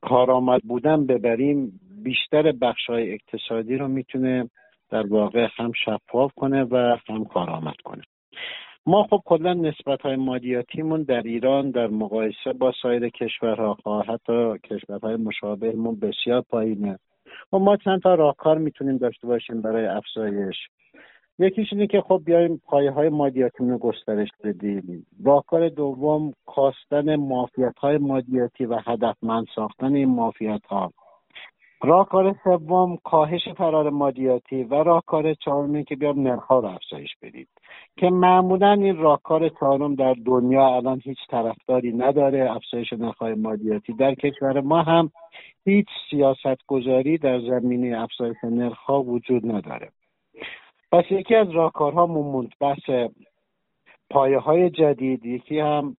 کارآمد 0.00 0.62
بودن 0.62 1.06
ببریم 1.06 1.80
بیشتر 2.04 2.52
بخش 2.52 2.86
های 2.86 3.12
اقتصادی 3.12 3.76
رو 3.76 3.88
می‌تونه 3.88 4.50
در 4.90 5.06
واقع 5.06 5.48
هم 5.56 5.72
شفاف 5.84 6.32
کنه 6.36 6.64
و 6.64 6.96
هم 7.08 7.24
کارآمد 7.24 7.76
کنه. 7.84 8.02
ما 8.88 9.06
خب 9.10 9.22
کلا 9.24 9.54
نسبت 9.54 10.00
های 10.00 10.16
مادیاتیمون 10.16 11.02
در 11.02 11.22
ایران 11.22 11.70
در 11.70 11.86
مقایسه 11.86 12.52
با 12.58 12.72
سایر 12.82 13.08
کشورها 13.08 14.02
حتی 14.08 14.58
کشورهای 14.58 15.16
مشابهمون 15.16 16.00
بسیار 16.00 16.40
پایینه. 16.40 16.92
و 16.92 16.98
خب 17.50 17.56
ما 17.56 17.76
چند 17.76 18.02
تا 18.02 18.14
راهکار 18.14 18.58
می‌تونیم 18.58 18.96
داشته 18.96 19.26
باشیم 19.26 19.62
برای 19.62 19.86
افزایش. 19.86 20.56
یکیش 21.38 21.72
اینه 21.72 21.86
که 21.86 22.00
خب 22.00 22.22
بیایم 22.24 22.60
پایه 22.66 22.90
های 22.90 23.08
مادیاتیمون 23.08 23.72
رو 23.72 23.78
گسترش 23.78 24.28
بدیم. 24.44 25.06
راهکار 25.24 25.68
دوم 25.68 26.32
کاستن 26.46 27.16
مافیت 27.16 27.78
های 27.78 27.98
مادیاتی 27.98 28.66
و 28.66 28.78
هدفمند 28.86 29.46
ساختن 29.54 29.94
این 29.94 30.08
مافیت 30.08 30.66
ها 30.68 30.92
راهکار 31.82 32.34
سوم 32.44 32.96
کاهش 33.04 33.48
فرار 33.48 33.90
مادیاتی 33.90 34.64
و 34.64 34.74
راهکار 34.74 35.34
چهارم 35.34 35.84
که 35.84 35.96
بیام 35.96 36.20
نرخها 36.20 36.58
رو 36.58 36.68
افزایش 36.68 37.10
بدید. 37.22 37.48
که 37.96 38.10
معمولا 38.10 38.72
این 38.72 38.96
راهکار 38.96 39.48
چهارم 39.48 39.94
در 39.94 40.14
دنیا 40.24 40.66
الان 40.66 41.00
هیچ 41.04 41.18
طرفداری 41.30 41.92
نداره 41.92 42.52
افزایش 42.52 42.92
نرخهای 42.92 43.34
مادیاتی 43.34 43.92
در 43.92 44.14
کشور 44.14 44.60
ما 44.60 44.82
هم 44.82 45.10
هیچ 45.64 45.86
سیاست 46.10 46.66
گذاری 46.66 47.18
در 47.18 47.40
زمینه 47.40 48.02
افزایش 48.02 48.36
نرخها 48.44 49.02
وجود 49.02 49.52
نداره. 49.52 49.88
پس 50.92 51.04
یکی 51.10 51.34
از 51.34 51.50
راهکارها 51.50 52.06
بحث 52.60 53.10
پایه 54.10 54.38
های 54.38 54.70
جدید 54.70 55.26
یکی 55.26 55.58
هم 55.58 55.96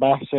بحث 0.00 0.34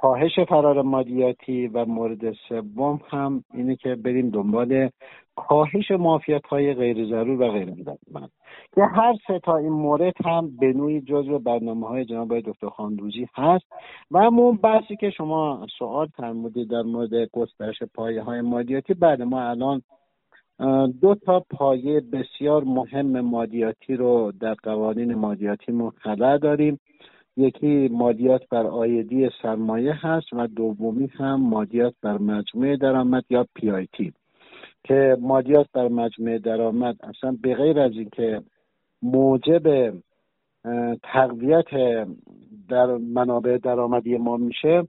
کاهش 0.00 0.40
فرار 0.40 0.82
مالیاتی 0.82 1.66
و 1.66 1.84
مورد 1.84 2.32
سوم 2.48 3.00
هم 3.10 3.44
اینه 3.54 3.76
که 3.76 3.94
بریم 3.94 4.30
دنبال 4.30 4.90
کاهش 5.36 5.90
مافیت 5.90 6.46
های 6.46 6.74
غیر 6.74 7.06
ضرور 7.06 7.42
و 7.42 7.50
غیر 7.50 7.74
من 8.12 8.28
که 8.74 8.82
هر 8.84 9.14
سه 9.26 9.38
تا 9.38 9.56
این 9.56 9.72
مورد 9.72 10.14
هم 10.24 10.56
به 10.60 10.72
نوعی 10.72 11.00
جزو 11.00 11.38
برنامه 11.38 11.88
های 11.88 12.04
جناب 12.04 12.40
دکتر 12.40 12.68
خاندوزی 12.68 13.28
هست. 13.34 13.64
و 14.10 14.18
اون 14.18 14.56
بحثی 14.56 14.96
که 14.96 15.10
شما 15.10 15.66
سوال 15.78 16.06
فرمودید 16.06 16.70
در 16.70 16.82
مورد 16.82 17.14
گسترش 17.32 17.82
پایه 17.94 18.22
های 18.22 18.40
مالیاتی 18.40 18.94
بعد 18.94 19.22
ما 19.22 19.42
الان 19.42 19.82
دو 21.00 21.14
تا 21.14 21.44
پایه 21.50 22.00
بسیار 22.00 22.64
مهم 22.64 23.20
مادیاتی 23.20 23.96
رو 23.96 24.32
در 24.40 24.54
قوانین 24.54 25.14
مادیاتی 25.14 25.72
خلا 26.02 26.38
داریم. 26.38 26.80
یکی 27.38 27.88
مالیات 27.88 28.48
بر 28.50 28.66
آیدی 28.66 29.30
سرمایه 29.42 30.06
هست 30.06 30.32
و 30.32 30.46
دومی 30.46 31.06
هم 31.06 31.40
مالیات 31.40 31.94
بر 32.02 32.18
مجموعه 32.18 32.76
درآمد 32.76 33.24
یا 33.30 33.46
پی 33.54 33.70
آی 33.70 33.86
تی 33.86 34.12
که 34.84 35.16
مالیات 35.20 35.66
بر 35.72 35.88
مجموعه 35.88 36.38
درآمد 36.38 36.96
اصلا 37.02 37.36
به 37.42 37.54
غیر 37.54 37.80
از 37.80 37.92
اینکه 37.92 38.42
موجب 39.02 39.94
تقویت 41.02 41.66
در 42.68 42.86
منابع 42.96 43.58
درآمدی 43.58 44.16
ما 44.16 44.36
میشه 44.36 44.88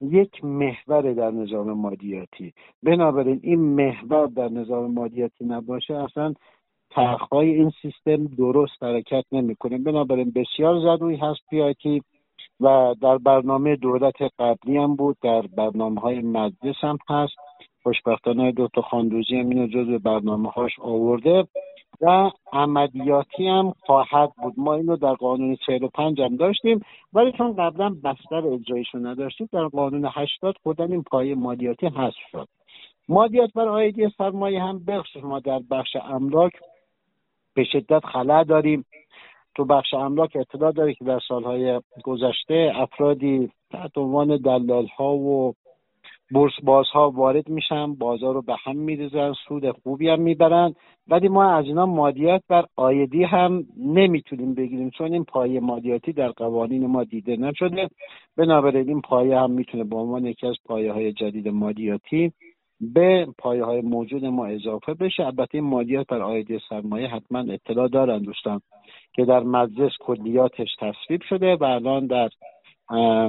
یک 0.00 0.44
محور 0.44 1.12
در 1.12 1.30
نظام 1.30 1.72
مادیاتی. 1.72 2.52
بنابراین 2.82 3.40
این 3.42 3.60
محور 3.60 4.26
در 4.26 4.48
نظام 4.48 4.94
مادیاتی 4.94 5.44
نباشه 5.44 5.94
اصلا 5.94 6.34
ترخهای 6.96 7.54
این 7.54 7.72
سیستم 7.82 8.26
درست 8.26 8.82
حرکت 8.82 9.24
نمی‌کنه. 9.32 9.78
بنابراین 9.78 10.32
بسیار 10.36 10.80
ضروری 10.80 11.16
هست 11.16 11.40
پیاتی 11.50 12.02
و 12.60 12.94
در 13.02 13.18
برنامه 13.18 13.76
دولت 13.76 14.14
قبلی 14.38 14.76
هم 14.76 14.96
بود 14.96 15.16
در 15.22 15.40
برنامه 15.40 16.00
های 16.00 16.20
مجلس 16.20 16.76
هم 16.80 16.98
هست. 17.08 17.34
خوشبختانه 17.82 18.52
دکتر 18.56 18.80
خاندوزی 18.80 19.36
هم 19.36 19.48
اینو 19.48 19.66
جز 19.66 20.02
برنامه 20.02 20.48
هاش 20.50 20.78
آورده 20.78 21.44
و 22.00 22.30
عملیاتی 22.52 23.48
هم 23.48 23.72
خواهد 23.86 24.32
بود. 24.42 24.54
ما 24.56 24.74
اینو 24.74 24.96
در 24.96 25.14
قانون 25.14 25.56
45 25.66 26.20
هم 26.20 26.36
داشتیم 26.36 26.80
ولی 27.12 27.32
چون 27.32 27.52
قبلا 27.52 27.96
بستر 28.04 28.46
اجرایشون 28.46 29.06
نداشتیم 29.06 29.48
در 29.52 29.64
قانون 29.64 30.10
80 30.14 30.54
خودن 30.62 30.92
این 30.92 31.02
پایه 31.02 31.34
مالیاتی 31.34 31.86
حذف 31.86 32.16
شد. 32.32 32.48
مالیات 33.08 33.52
بر 33.54 33.68
آیدی 33.68 34.08
سرمایه 34.18 34.62
هم 34.62 34.84
بخش 34.84 35.16
ما 35.16 35.40
در 35.40 35.60
بخش 35.70 35.96
املاک 35.96 36.52
به 37.56 37.64
شدت 37.64 38.04
خلا 38.04 38.44
داریم. 38.44 38.84
تو 39.54 39.64
بخش 39.64 39.94
املاک 39.94 40.36
اطلاع 40.36 40.72
داره 40.72 40.94
که 40.94 41.04
در 41.04 41.18
سالهای 41.28 41.80
گذشته 42.04 42.72
افرادی 42.74 43.50
تحت 43.70 43.98
عنوان 43.98 44.36
دلال 44.36 44.86
ها 44.86 45.14
و 45.14 45.54
بورس 46.30 46.52
باز 46.62 46.86
ها 46.94 47.10
وارد 47.10 47.48
میشن 47.48 47.94
بازار 47.94 48.34
رو 48.34 48.42
به 48.42 48.56
هم 48.64 48.76
میریزن 48.76 49.32
سود 49.48 49.70
خوبی 49.70 50.08
هم 50.08 50.20
می‌برن. 50.20 50.74
ولی 51.08 51.28
ما 51.28 51.50
از 51.50 51.64
اینا 51.64 51.86
مادیات 51.86 52.42
بر 52.48 52.64
آیدی 52.76 53.24
هم 53.24 53.64
نمی‌تونیم 53.78 54.54
بگیریم 54.54 54.90
چون 54.90 55.12
این 55.12 55.24
پایه 55.24 55.60
مادیاتی 55.60 56.12
در 56.12 56.28
قوانین 56.28 56.86
ما 56.86 57.04
دیده 57.04 57.36
نشده. 57.36 57.88
بنابراین 58.36 58.88
این 58.88 59.00
پایه 59.00 59.38
هم 59.38 59.50
می‌تونه 59.50 59.84
به 59.84 59.96
عنوان 59.96 60.26
یکی 60.26 60.46
از 60.46 60.56
پایه 60.64 60.92
های 60.92 61.12
جدید 61.12 61.48
مادیاتی 61.48 62.32
به 62.80 63.26
پایه 63.38 63.64
های 63.64 63.80
موجود 63.80 64.24
ما 64.24 64.46
اضافه 64.46 64.94
بشه. 64.94 65.26
البته 65.26 65.54
این 65.54 65.64
مالیات 65.64 66.06
بر 66.06 66.22
آیدی 66.22 66.60
سرمایه 66.68 67.08
حتما 67.08 67.52
اطلاع 67.52 67.88
دارن 67.88 68.18
دوستان 68.18 68.60
که 69.12 69.24
در 69.24 69.40
مجلس 69.40 69.92
کلیاتش 70.00 70.68
تصویب 70.80 71.22
شده 71.28 71.56
و 71.56 71.64
الان 71.64 72.06
در 72.06 72.28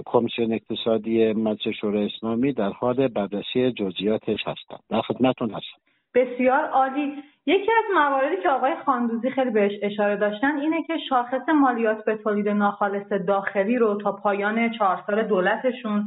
کمیسیون 0.05 0.53
اقتصادی 0.53 1.33
مجلس 1.33 1.75
شورای 1.81 2.05
اسلامی 2.05 2.53
در 2.53 2.69
حال 2.69 3.07
بررسی 3.07 3.71
جزئیاتش 3.71 4.39
هستند. 4.45 4.79
در 4.89 5.01
خدمتتون 5.01 5.49
هستم. 5.49 5.81
بسیار 6.15 6.65
عالی. 6.65 7.13
یکی 7.45 7.71
از 7.71 7.85
مواردی 7.95 8.41
که 8.43 8.49
آقای 8.49 8.75
خاندوزی 8.85 9.29
خیلی 9.29 9.49
بهش 9.49 9.71
اشاره 9.81 10.15
داشتن 10.15 10.57
اینه 10.57 10.83
که 10.83 10.93
شاخص 11.09 11.49
مالیات 11.49 12.05
به 12.05 12.17
تولید 12.17 12.49
ناخالص 12.49 13.11
داخلی 13.27 13.77
رو 13.77 14.01
تا 14.01 14.11
پایان 14.11 14.71
چهار 14.71 15.03
سال 15.07 15.23
دولتشون 15.23 16.05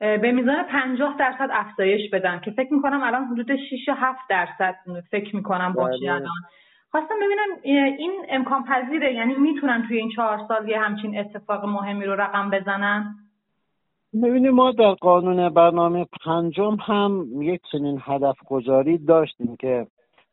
به 0.00 0.32
میزان 0.32 0.62
پنجاه 0.62 1.16
درصد 1.18 1.48
افزایش 1.52 2.10
بدن 2.10 2.40
که 2.40 2.50
فکر 2.50 2.74
می‌کنم 2.74 3.02
الان 3.02 3.24
حدود 3.24 3.56
6 3.56 3.88
و 3.88 3.92
7 3.92 4.18
درصد 4.28 4.76
فکر 5.10 5.36
می‌کنم 5.36 5.72
باشه 5.72 5.98
بله. 5.98 6.12
الان 6.12 6.32
خواستم 6.90 7.14
ببینم 7.16 7.78
این 7.98 8.12
امکان 8.28 8.64
پذیره؟ 8.64 9.14
یعنی 9.14 9.34
می‌تونن 9.34 9.84
توی 9.88 9.96
این 9.96 10.10
چهار 10.16 10.40
سال 10.48 10.68
یه 10.68 10.78
همچین 10.78 11.18
اتفاق 11.18 11.64
مهمی 11.64 12.04
رو 12.04 12.16
رقم 12.16 12.50
بزنن؟ 12.50 13.14
ببینیم 14.22 14.50
ما 14.50 14.72
در 14.72 14.92
قانون 14.92 15.48
برنامه 15.48 16.06
پنجم 16.24 16.76
هم 16.86 17.26
یک 17.42 17.60
چنین 17.72 18.00
هدف 18.02 18.36
گذاری 18.46 18.98
داشتیم 18.98 19.56
که 19.56 19.86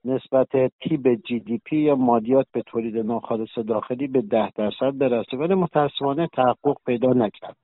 نسبت 0.05 0.47
تی 0.79 0.97
به 0.97 1.17
جی 1.17 1.39
دی 1.39 1.61
پی 1.65 1.77
یا 1.77 1.95
مادیات 1.95 2.45
به 2.51 2.61
تولید 2.61 2.97
ناخالص 2.97 3.57
داخلی 3.67 4.07
به 4.07 4.21
ده 4.21 4.49
درصد 4.55 4.97
برسه 4.97 5.37
ولی 5.37 5.53
متاسفانه 5.53 6.27
تحقق 6.27 6.77
پیدا 6.85 7.13
نکرد. 7.13 7.57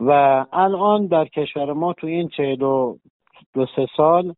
و 0.00 0.10
الان 0.52 1.06
در 1.06 1.24
کشور 1.24 1.72
ما 1.72 1.92
تو 1.92 2.06
این 2.06 2.28
چهل 2.28 2.62
و 2.62 2.96
دو 3.54 3.66
سه 3.76 3.86
سال 3.96 4.34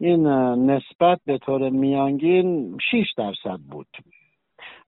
این 0.00 0.26
نسبت 0.70 1.20
به 1.26 1.38
طور 1.38 1.70
میانگین 1.70 2.78
6 2.90 3.12
درصد 3.16 3.58
بود. 3.70 3.86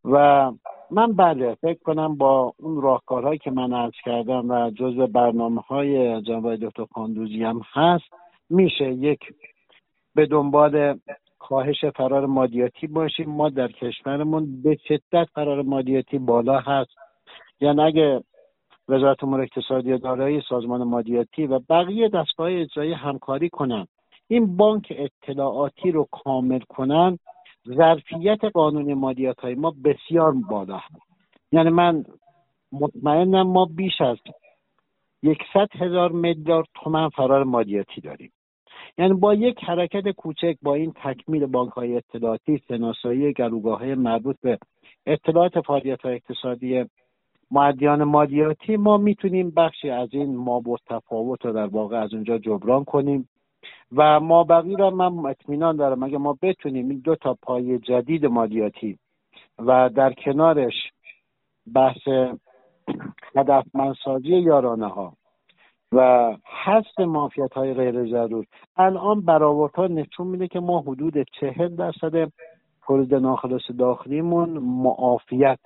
و 0.04 0.50
من 0.90 1.12
بله 1.12 1.54
فکر 1.54 1.78
کنم 1.78 2.16
با 2.16 2.54
اون 2.57 2.83
راهکارهایی 2.83 3.38
که 3.38 3.50
من 3.50 3.73
عرض 3.73 3.95
کردم 4.04 4.50
و 4.50 4.71
جزء 4.71 5.07
برنامه 5.07 5.61
های 5.61 6.23
جنبه 6.23 6.57
دکتر 6.57 6.85
خاندوزی 6.95 7.45
هم 7.45 7.61
هست 7.73 8.04
میشه 8.50 8.92
یک 8.92 9.21
به 10.14 10.26
دنبال 10.26 10.99
کاهش 11.38 11.85
فرار 11.85 12.26
مادیاتی 12.26 12.87
باشیم. 12.87 13.31
ما 13.31 13.49
در 13.49 13.69
کشورمون 13.69 14.62
به 14.62 14.76
شدت 14.88 15.28
فرار 15.35 15.62
مادیاتی 15.62 16.19
بالا 16.19 16.59
هست. 16.59 16.90
یعنی 17.61 17.83
اگه 17.83 18.23
وزارت 18.89 19.25
امور 19.25 19.41
اقتصادی 19.41 19.93
و 19.93 19.99
دارایی 19.99 20.43
سازمان 20.49 20.83
مادیاتی 20.83 21.47
و 21.47 21.59
بقیه 21.59 22.09
دستگاه 22.09 22.53
اجرایی 22.53 22.93
همکاری 22.93 23.49
کنن 23.49 23.87
این 24.29 24.57
بانک 24.57 24.93
اطلاعاتی 24.97 25.91
رو 25.91 26.09
کامل 26.11 26.61
کنن 26.61 27.19
ظرفیت 27.69 28.45
قانون 28.45 28.95
مالیات 28.95 29.41
های 29.41 29.55
ما 29.55 29.75
بسیار 29.85 30.33
بالا 30.51 30.77
هست 30.77 31.03
یعنی 31.53 31.71
من 31.71 32.05
مطمئنم 32.73 33.47
ما 33.47 33.65
بیش 33.65 34.01
از 34.01 34.17
یکصد 35.23 35.69
هزار 35.79 36.12
میلیارد 36.12 36.67
تومن 36.75 37.09
فرار 37.09 37.45
مالیاتی 37.45 38.01
داریم. 38.01 38.33
یعنی 38.99 39.15
با 39.15 39.35
یک 39.35 39.65
حرکت 39.65 40.09
کوچک 40.09 40.57
با 40.62 40.75
این 40.75 40.93
تکمیل 41.05 41.47
بانک 41.47 41.73
های 41.73 41.97
اطلاعاتی 41.97 42.62
شناسایی 42.69 43.33
گروگاه 43.33 43.79
های 43.79 43.95
مربوط 43.95 44.37
به 44.43 44.59
اطلاعات 45.07 45.61
فعالیت 45.61 46.01
های 46.01 46.15
اقتصادی 46.15 46.85
معدیان 47.53 48.05
مالیاتی 48.05 48.77
ما 48.77 48.97
می‌تونیم 48.97 49.51
بخشی 49.51 49.91
از 49.91 50.09
این 50.13 50.37
ما 50.37 50.63
تفاوت 50.87 51.45
رو 51.45 51.53
در 51.53 51.67
واقع 51.67 51.97
از 51.97 52.15
اونجا 52.15 52.39
جبران 52.39 52.85
کنیم 52.85 53.29
و 53.97 54.21
ما 54.21 54.45
بقیه 54.45 54.77
را 54.77 54.91
من 54.91 55.31
اطمینان 55.31 55.77
دارم 55.77 56.03
اگه 56.03 56.19
ما 56.19 56.39
بتونیم 56.43 56.89
این 56.89 56.99
دو 56.99 57.17
تا 57.17 57.37
پای 57.43 57.79
جدید 57.79 58.27
مالیاتی 58.27 58.99
و 59.59 59.91
در 59.95 60.13
کنارش 60.13 60.75
بحث 61.75 62.09
هدفمندسازی 63.37 64.29
یارانه 64.29 64.89
ها 64.89 65.13
و 65.93 66.31
حذف 66.65 67.01
مافیت 67.01 67.53
های 67.53 67.75
غیر 67.75 68.11
ضرور 68.11 68.47
الان 68.77 69.21
برآوردها 69.21 69.87
نشون 69.87 70.27
میده 70.27 70.49
که 70.49 70.61
ما 70.61 70.81
حدود 70.81 71.15
چهل 71.41 71.77
درصد 71.77 72.33
تولید 72.87 73.15
ناخالص 73.15 73.71
داخلیمون 73.79 74.51
معافیت 74.59 75.59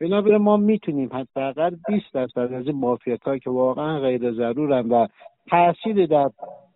بنابراین 0.00 0.36
ما 0.36 0.56
می‌تونیم 0.56 1.10
حداقل 1.12 1.70
20 1.88 2.14
درصد 2.14 2.52
از 2.52 2.66
این 2.66 2.76
معافیت 2.76 3.22
هایی 3.22 3.40
که 3.40 3.50
واقعا 3.50 4.00
غیر 4.00 4.32
ضرورن 4.32 4.88
و 4.88 5.06
تاثیر 5.50 6.06
در 6.06 6.30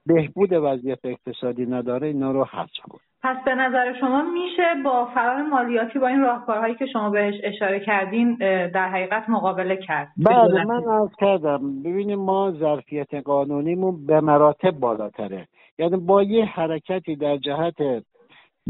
بهبود 0.07 0.52
وضعیت 0.52 0.99
اقتصادی 1.05 1.67
نداره 1.67 2.07
اینا 2.07 2.33
رو 2.33 2.45
حذف 2.45 2.83
کن 2.91 2.99
پس 3.23 3.37
به 3.45 3.55
نظر 3.55 4.00
شما 4.00 4.23
میشه 4.23 4.83
با 4.85 5.09
فرار 5.14 5.43
مالیاتی 5.43 5.99
با 5.99 6.07
این 6.07 6.21
راهکارهایی 6.21 6.75
که 6.75 6.87
شما 6.87 7.11
بهش 7.11 7.35
اشاره 7.43 7.81
کردین 7.81 8.35
در 8.75 8.88
حقیقت 8.88 9.29
مقابله 9.29 9.76
کرد؟ 9.76 10.09
بله 10.17 10.64
من 10.64 10.88
از 10.88 11.09
کردم 11.19 11.83
ببینیم 11.83 12.19
ما 12.19 12.50
ظرفیت 12.50 13.14
قانونیمون 13.14 14.07
به 14.07 14.21
مراتب 14.21 14.71
بالاتره. 14.71 15.49
یعنی 15.79 15.97
با 15.97 16.23
یه 16.23 16.45
حرکتی 16.45 17.17
در 17.17 17.37
جهت 17.37 18.05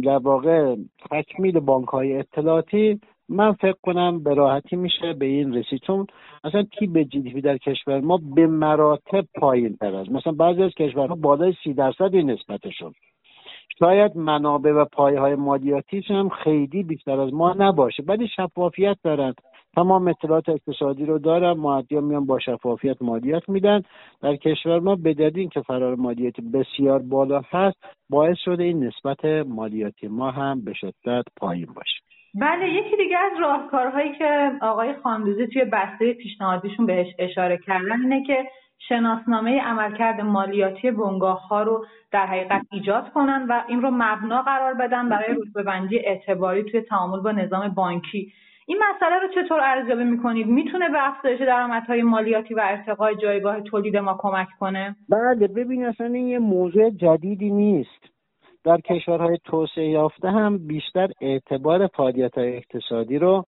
در 0.05 0.19
واقع 0.19 0.77
تکمیل 1.11 1.61
بانک 1.61 1.89
های 1.89 2.19
اطلاعاتی 2.19 3.01
من 3.29 3.53
فکر 3.53 3.77
کنم 3.83 4.23
به 4.23 4.35
راحتی 4.35 4.77
میشه 4.77 5.13
به 5.13 5.27
این 5.27 5.55
رسید. 5.55 5.81
چون 5.87 6.07
اصلا 6.45 6.63
کی 6.63 6.87
به 6.87 7.05
جی 7.05 7.41
در 7.41 7.59
کشور 7.59 8.01
ما 8.01 8.21
به 8.35 8.47
مراتب 8.47 9.25
پایین 9.35 9.77
تر 9.77 9.95
است 9.95 10.11
مثلا 10.11 10.33
بعضی 10.33 10.63
از 10.63 10.71
کشورها 10.71 11.15
بالای 11.15 11.55
سی 11.65 11.75
درصد 11.75 12.15
این 12.15 12.31
نسبتشون. 12.31 12.93
شاید 13.79 14.17
منابع 14.17 14.73
و 14.73 14.85
پایه 14.85 15.21
های 15.21 15.35
مالیاتیش 15.35 16.11
هم 16.11 16.29
خیلی 16.29 16.83
بیشتر 16.83 17.21
از 17.21 17.35
ما 17.35 17.55
نباشه 17.59 18.03
ولی 18.07 18.29
شفافیت 18.29 18.97
دارن. 19.05 19.35
تمام 19.75 20.09
اطلاعات 20.09 20.49
اقتصادی 20.49 21.05
رو 21.05 21.19
دارن 21.19 21.53
معدیا 21.53 22.01
میان 22.01 22.27
با 22.27 22.39
شفافیت 22.39 23.03
مالیات 23.03 23.49
میدن. 23.49 23.83
در 24.23 24.37
کشور 24.37 24.81
ما 24.81 24.95
به 24.95 25.15
دلیل 25.15 25.49
که 25.49 25.61
فرار 25.61 25.95
مالیاتی 25.95 26.43
بسیار 26.43 26.99
بالا 26.99 27.43
هست 27.51 27.77
باعث 28.11 28.37
شده 28.45 28.63
این 28.65 28.85
نسبت 28.85 29.25
مالیاتی 29.47 30.09
ما 30.09 30.31
هم 30.31 30.65
به 30.65 30.73
شدت 30.73 31.25
پایین 31.37 31.67
باشه. 31.67 32.12
بله 32.43 32.69
یکی 32.71 32.97
دیگه 32.97 33.19
از 33.19 33.41
راهکارهایی 33.41 34.13
که 34.13 34.51
آقای 34.61 34.95
خاندوزی 35.03 35.47
توی 35.47 35.65
بسته 35.65 36.13
پیشنهادیشون 36.13 36.87
بهش 36.87 37.07
اشاره 37.19 37.59
کردن 37.59 38.01
اینه 38.03 38.25
که 38.27 38.47
شناسنامه 38.89 39.61
عملکرد 39.61 40.21
مالیاتی 40.21 40.91
بنگاه 40.91 41.49
ها 41.49 41.63
رو 41.63 41.87
در 42.13 42.27
حقیقت 42.27 42.63
ایجاد 42.73 43.13
کنن 43.13 43.47
و 43.49 43.63
این 43.69 43.83
رو 43.83 43.91
مبنا 43.91 44.43
قرار 44.43 44.75
بدن 44.75 45.09
برای 45.09 45.35
رتبه‌بندی 45.35 45.99
اعتباری 45.99 46.63
توی 46.63 46.81
تعامل 46.81 47.21
با 47.21 47.33
نظام 47.33 47.69
بانکی. 47.69 48.33
این 48.67 48.79
مسئله 48.91 49.19
رو 49.19 49.29
چطور 49.35 49.61
ارزیابی 49.61 50.05
می‌کنید؟ 50.05 50.47
می‌تونه 50.47 50.89
به 50.89 51.09
افزایش 51.09 51.41
درآمدهای 51.41 52.03
مالیاتی 52.03 52.55
و 52.55 52.61
ارتقای 52.65 53.17
جایگاه 53.17 53.61
تولید 53.61 53.97
ما 53.97 54.17
کمک 54.19 54.49
کنه؟ 54.61 54.97
بله 55.09 55.49
ببین 55.49 55.85
اصلا 55.85 56.07
این 56.07 56.29
یه 56.29 56.39
موضوع 56.39 56.91
جدیدی 56.91 57.51
نیست. 57.51 58.12
در 58.65 58.81
کشورهای 58.81 59.39
توسعه 59.45 59.89
یافته 59.89 60.31
هم 60.31 60.67
بیشتر 60.67 61.11
اعتبار 61.21 61.87
فعالیت 61.87 62.39
اقتصادی 62.39 63.19
رو 63.19 63.45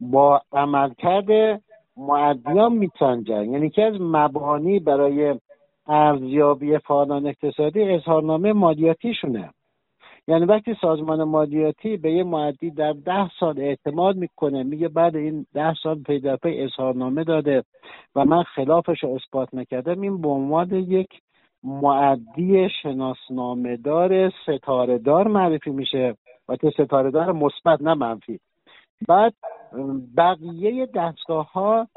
با 0.00 0.40
عملکرد 0.52 1.60
معدیان 1.96 2.72
میسنجن 2.72 3.52
یعنی 3.52 3.70
که 3.70 3.82
از 3.82 3.94
مبانی 4.00 4.78
برای 4.78 5.34
ارزیابی 5.86 6.78
فعالان 6.78 7.26
اقتصادی 7.26 7.82
اظهارنامه 7.82 8.52
مالیاتیشونه. 8.52 9.50
یعنی 10.28 10.44
وقتی 10.44 10.76
سازمان 10.80 11.24
مالیاتی 11.24 11.96
به 11.96 12.12
یه 12.12 12.24
معدی 12.24 12.70
در 12.70 12.92
ده 12.92 13.30
سال 13.40 13.60
اعتماد 13.60 14.16
می‌کنه 14.16 14.62
میگه 14.62 14.88
بعد 14.88 15.16
این 15.16 15.46
ده 15.54 15.74
سال 15.82 16.02
پی 16.02 16.20
در 16.20 16.36
پی 16.36 16.62
اظهارنامه 16.62 17.24
داده 17.24 17.62
و 18.16 18.24
من 18.24 18.42
خلافش 18.42 19.02
رو 19.02 19.14
اثبات 19.14 19.54
نکردم 19.54 20.00
این 20.00 20.20
به 20.20 20.28
عنوان 20.28 20.74
یک 20.74 21.08
معدی 21.64 22.68
شناسنامه 22.82 23.76
دار 23.76 24.30
ستاره 24.30 24.98
دار 24.98 25.28
معرفی 25.28 25.70
میشه. 25.70 26.14
و 26.48 26.56
که 26.56 26.70
ستاره 26.70 27.10
دار 27.10 27.32
مثبت 27.32 27.82
نه 27.82 27.94
منفی. 27.94 28.40
بعد 29.08 29.34
بقیه 30.16 30.86
دستگاه 30.94 31.52
ها 31.52 31.88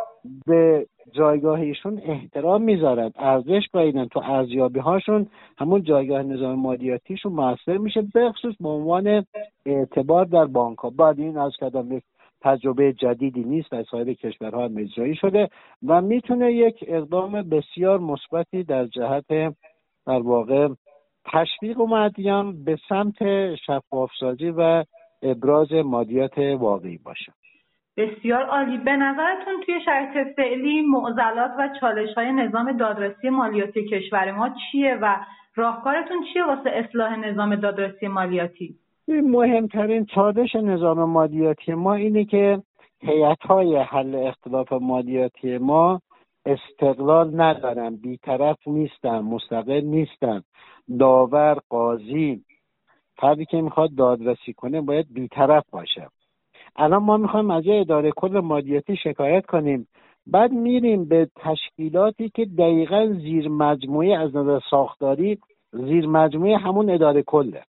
به 0.46 0.88
جایگاه 1.12 1.60
ایشون 1.60 2.02
احترام 2.06 2.62
می‌ذارن 2.62 3.12
ارزش 3.16 3.64
قایدن 3.74 4.06
تو 4.06 4.20
ارزیابی 4.24 4.80
هاشون 4.80 5.28
همون 5.58 5.84
جایگاه 5.84 6.24
نظام 6.24 6.60
مالیاتیشون 6.60 7.34
موثر 7.34 7.78
میشه 7.78 8.02
بخصوص 8.16 8.56
به 8.60 8.70
عنوان 8.70 9.26
اعتبار 9.66 10.26
در 10.26 10.46
بانک 10.46 10.78
ها 10.78 10.90
بعد 10.90 11.20
این 11.20 11.38
از 11.38 11.52
کردم 11.60 11.92
یک 11.92 12.04
تجربه 12.42 12.94
جدیدی 12.94 13.44
نیست 13.44 13.72
در 13.72 13.84
سایر 13.84 14.14
کشورها 14.14 14.66
هم 14.66 15.14
شده 15.14 15.50
و 15.88 16.02
می‌تونه 16.02 16.54
یک 16.54 16.86
اقدام 16.88 17.50
بسیار 17.50 18.00
مثبتی 18.00 18.64
در 18.64 18.86
جهت 18.86 19.28
در 20.08 20.22
واقع 20.22 20.68
تشویق 21.26 21.78
مادیان 21.78 22.64
به 22.64 22.78
سمت 22.90 23.56
شفافسازی 23.56 24.50
و 24.50 24.84
ابراز 25.24 25.72
مادیات 25.72 26.38
واقعی 26.38 26.98
باشه. 26.98 27.34
بسیار 27.98 28.44
عالی. 28.44 28.78
به 28.78 28.92
نظرتون 28.92 29.54
توی 29.66 29.76
شرایط 29.86 30.36
فعلی 30.36 30.82
معضلات 30.82 31.52
و 31.60 31.70
چالش 31.82 32.14
های 32.18 32.32
نظام 32.32 32.78
دادرسی 32.78 33.30
مالیاتی 33.30 33.86
کشور 33.86 34.32
ما 34.32 34.50
چیه 34.50 34.98
و 35.02 35.16
راهکارتون 35.56 36.18
چیه 36.34 36.46
واسه 36.46 36.70
اصلاح 36.70 37.16
نظام 37.16 37.56
دادرسی 37.56 38.08
مالیاتی؟ 38.08 38.76
مهمترین 39.14 40.06
چالش 40.06 40.56
نظام 40.56 41.04
مالیاتی 41.04 41.74
ما 41.74 41.94
اینه 41.94 42.26
که 42.26 42.62
هیئت 43.02 43.42
های 43.42 43.78
حل 43.78 44.16
اختلاف 44.16 44.74
مالیاتی 44.74 45.58
ما 45.58 46.02
استقلال 46.46 47.42
ندارن. 47.42 47.96
بیطرف 47.96 48.68
نیستن 48.68 49.20
مستقل 49.20 49.82
نیستن. 49.82 50.42
داور 51.00 51.58
قاضی 51.70 52.42
فردی 53.18 53.46
که 53.46 53.62
می‌خواد 53.62 53.96
دادرسی 53.96 54.54
کنه 54.54 54.82
باید 54.82 55.14
بیطرف 55.14 55.64
باشه. 55.72 56.08
الان 56.76 57.04
ما 57.04 57.18
می‌خوایم 57.18 57.52
از 57.52 57.64
اداره 57.68 58.12
کل 58.12 58.40
مالیاتی 58.40 58.96
شکایت 58.96 59.46
کنیم. 59.46 59.88
بعد 60.28 60.52
میریم 60.52 61.06
به 61.06 61.30
تشکیلاتی 61.36 62.30
که 62.30 62.46
دقیقا 62.46 63.14
زیر 63.22 63.50
مجموعه 63.50 64.18
از 64.18 64.36
نظر 64.36 64.60
ساختاری 64.70 65.38
زیر 65.72 66.08
مجموعه 66.08 66.58
همون 66.58 66.90
اداره 66.90 67.24
کله. 67.24 67.64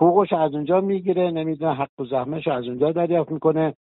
حقوقش 0.00 0.32
از 0.32 0.54
اونجا 0.54 0.80
می‌گیره 0.80 1.30
نمی‌دونه 1.30 1.74
حق 1.74 2.00
و 2.00 2.04
زحمش 2.04 2.48
از 2.48 2.68
اونجا 2.68 2.92
دریافت 2.92 3.30
می‌کنه. 3.30 3.74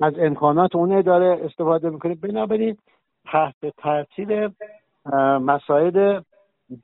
از 0.00 0.14
امکانات 0.18 0.76
اون 0.76 0.92
اداره 0.92 1.44
استفاده 1.44 1.90
می‌کنه. 1.90 2.14
بنابراین 2.14 2.76
تحت 3.24 3.54
تاثیر 3.76 4.50
مسائل 5.40 6.20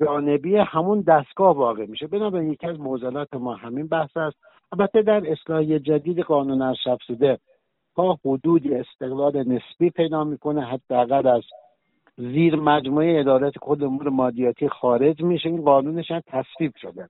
جانبی 0.01 0.57
همون 0.57 1.01
دستگاه 1.01 1.57
واقع 1.57 1.87
میشه. 1.87 2.07
بنابراین 2.07 2.53
یکی 2.53 2.67
از 2.67 2.81
معضلات 2.81 3.35
ما 3.35 3.55
همین 3.55 3.87
بحث 3.87 4.17
است. 4.17 4.37
البته 4.73 5.03
در 5.03 5.33
اصلاحی 5.33 5.79
جدید 5.79 6.21
قانون 6.21 6.63
ارشد 6.63 7.41
تا 7.97 8.19
حدودی 8.25 8.75
استقلال 8.75 9.39
نسبی 9.39 9.91
پیدا 9.91 10.25
می‌کنه. 10.25 10.65
حداقل 10.65 11.27
از 11.27 11.43
زیر 12.17 12.57
مجموعه 12.57 13.21
ادارات 13.21 13.59
خود 13.59 13.85
امور 13.85 14.09
مادیاتی 14.09 14.69
خارج 14.69 15.23
میشه. 15.23 15.49
این 15.49 15.63
قانونش 15.63 16.11
هم 16.11 16.23
تصویب 16.27 16.73
شده. 16.77 17.09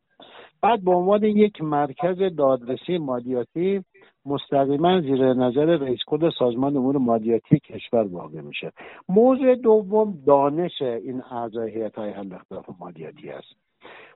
بعد 0.63 0.85
به 0.85 0.91
عنوان 0.91 1.25
یک 1.25 1.63
مرکز 1.63 2.19
دادرسی 2.37 2.99
مالیاتی 2.99 3.85
مستقیما 4.27 5.01
زیر 5.01 5.35
نظر 5.35 5.65
رئیس 5.65 5.99
کل 6.07 6.31
سازمان 6.39 6.77
امور 6.77 6.99
مالیاتی 6.99 7.59
کشور 7.59 8.07
واقع 8.07 8.41
میشه. 8.41 8.73
موضوع 9.09 9.55
دوم 9.55 10.19
دانش 10.27 10.83
این 10.83 11.23
اعضای 11.31 11.71
هیئت 11.71 11.95
های 11.95 12.11
حل 12.11 12.33
اختلاف 12.33 12.65
مالیاتی 12.81 13.31
است. 13.31 13.57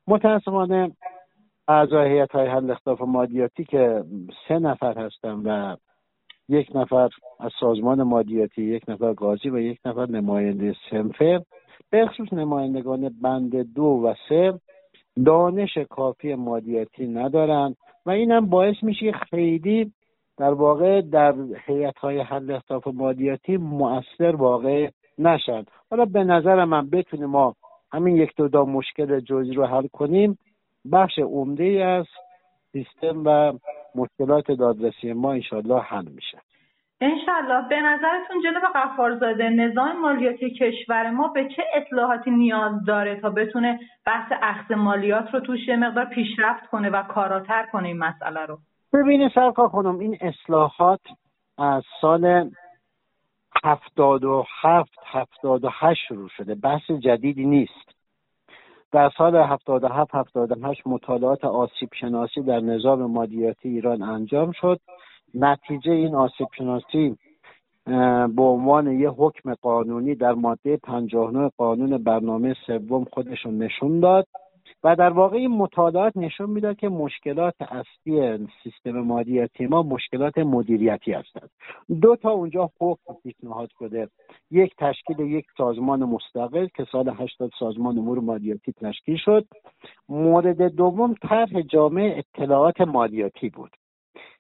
متاسفانه 0.07 0.91
اعضای 1.69 2.11
هیئت 2.11 2.31
های 2.31 2.47
حل 2.47 2.71
اختلاف 2.71 3.01
مالیاتی 3.01 3.65
که 3.65 4.05
سه 4.49 4.59
نفر 4.59 4.99
هستن 4.99 5.33
و 5.33 5.77
یک 6.49 6.71
نفر 6.75 7.09
از 7.41 7.51
سازمان 7.61 8.03
مالیاتی 8.03 8.63
یک 8.63 8.85
نفر 8.89 9.13
قاضی 9.13 9.51
و 9.51 9.59
یک 9.59 9.79
نفر 9.85 10.07
نماینده 10.07 10.75
سنفه 10.91 11.45
به 11.91 12.07
خصوص 12.07 12.33
نمایندگان 12.33 13.09
بند 13.23 13.75
دو 13.75 13.83
و 13.83 14.15
سه 14.29 14.61
دانش 15.25 15.79
کافی 15.79 16.35
مالیاتی 16.35 17.07
ندارند 17.07 17.77
و 18.07 18.11
اینم 18.11 18.47
باعث 18.47 18.77
میشه 18.83 19.13
خیلی 19.13 19.93
در 20.39 20.53
واقع 20.53 21.01
در 21.01 21.35
حیات 21.67 21.99
های 21.99 22.21
حل 22.21 22.51
اختلاف 22.51 22.87
مالیاتی 22.87 23.57
مؤثر 23.57 24.37
واقع 24.37 24.91
نشد 25.19 25.67
حالا 25.91 26.05
به 26.05 26.25
نظر 26.25 26.65
من 26.65 26.91
بتونیم 26.91 27.27
ما 27.27 27.55
همین 27.93 28.17
یک 28.17 28.33
دو 28.37 28.49
دا 28.49 28.65
مشکل 28.65 29.21
جزئی 29.21 29.53
رو 29.53 29.67
حل 29.67 29.87
کنیم 29.87 30.39
بخش 30.93 31.19
عمده 31.19 31.85
از 31.85 32.07
سیستم 32.73 33.23
و 33.25 33.53
مشکلات 33.95 34.51
دادرسی 34.51 35.13
ما 35.13 35.33
انشالله 35.33 35.81
حل 35.81 36.09
میشه. 36.09 36.39
انشالله 37.03 37.69
به 37.69 37.81
نظرتون 37.81 38.43
جناب 38.45 38.63
قفارزاده 38.75 39.49
نظام 39.49 40.01
مالیاتی 40.01 40.51
کشور 40.51 41.11
ما 41.11 41.29
به 41.29 41.49
چه 41.57 41.63
اصلاحاتی 41.75 42.31
نیاز 42.31 42.85
داره 42.87 43.21
تا 43.21 43.31
بتونه 43.31 43.81
بحث 44.07 44.33
اخذ 44.43 44.73
مالیات 44.73 45.35
رو 45.35 45.41
توش 45.41 45.69
یه 45.69 45.77
مقدار 45.77 46.05
پیشرفت 46.05 46.67
کنه 46.67 46.91
و 46.91 47.03
کاراتر 47.03 47.67
کنه 47.73 47.89
این 47.89 47.99
مسئله 47.99 48.47
رو؟ 48.47 48.59
ببینید 48.93 49.33
سرکار 49.35 49.69
خانم 49.69 49.99
این 49.99 50.19
اصلاحات 50.21 51.01
از 51.59 51.83
سال 52.01 52.51
هفتاد 53.65 54.25
و 54.25 54.45
هفت 54.63 54.99
هفتاد 55.07 55.65
و 55.65 55.69
هشت 55.73 56.01
شروع 56.09 56.29
شده. 56.29 56.55
بحث 56.55 56.91
جدیدی 56.91 57.45
نیست. 57.45 57.93
در 58.93 59.11
سال 59.19 59.37
هفتاد 59.37 59.85
و 59.85 59.89
هفت 59.89 60.15
هفتاد 60.15 60.53
و 60.53 60.69
هشت 60.69 60.83
مطالعات 60.87 61.45
آسیب 61.45 61.89
شناسی 62.01 62.43
در 62.43 62.61
نظام 62.61 63.11
مالیاتی 63.11 63.69
ایران 63.69 64.03
انجام 64.03 64.53
شد. 64.53 64.81
نتیجه 65.35 65.93
این 65.93 66.15
آسیب 66.15 66.49
شناسی 66.59 67.17
به 68.37 68.43
عنوان 68.43 69.01
یه 69.01 69.11
حکم 69.11 69.55
قانونی 69.55 70.15
در 70.15 70.33
ماده 70.33 70.77
59 70.77 71.51
قانون 71.57 71.99
برنامه 71.99 72.55
سوم 72.67 73.05
خودشون 73.05 73.59
نشون 73.59 74.01
داد 74.01 74.27
و 74.85 74.97
در 74.97 75.11
واقع 75.11 75.37
این 75.37 75.51
مطالعات 75.51 76.17
نشون 76.17 76.51
می‌داد 76.51 76.77
که 76.77 76.89
مشکلات 76.89 77.55
اصلی 77.61 78.49
سیستم 78.63 78.91
مالیاتی 78.91 79.67
ما 79.67 79.83
مشکلات 79.83 80.39
مدیریتی 80.39 81.13
هستند. 81.13 81.51
دو 82.01 82.17
تا 82.17 82.31
اونجا 82.31 82.71
حکم 82.81 83.15
پیشنهاد 83.23 83.71
شده. 83.79 84.09
یک 84.51 84.75
تشکیل 84.79 85.21
یک 85.21 85.47
سازمان 85.57 86.05
مستقل 86.05 86.67
که 86.77 86.87
سال 86.93 87.09
80 87.09 87.51
سازمان 87.59 87.99
امور 87.99 88.21
مالیاتی 88.21 88.73
تشکیل 88.73 89.17
شد. 89.17 89.47
مورد 90.09 90.63
دوم 90.63 91.15
طرح 91.15 91.63
جامعه 91.63 92.19
اطلاعات 92.19 92.81
مالیاتی 92.81 93.49
بود. 93.49 93.71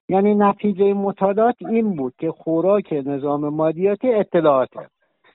یعنی 0.09 0.35
نتیجه 0.35 0.93
مطالعات 0.93 1.57
این 1.59 1.97
بود 1.97 2.15
که 2.19 2.31
خوراک 2.31 2.93
نظام 2.93 3.49
مالیاتی 3.49 4.15
اطلاعاته. 4.15 4.89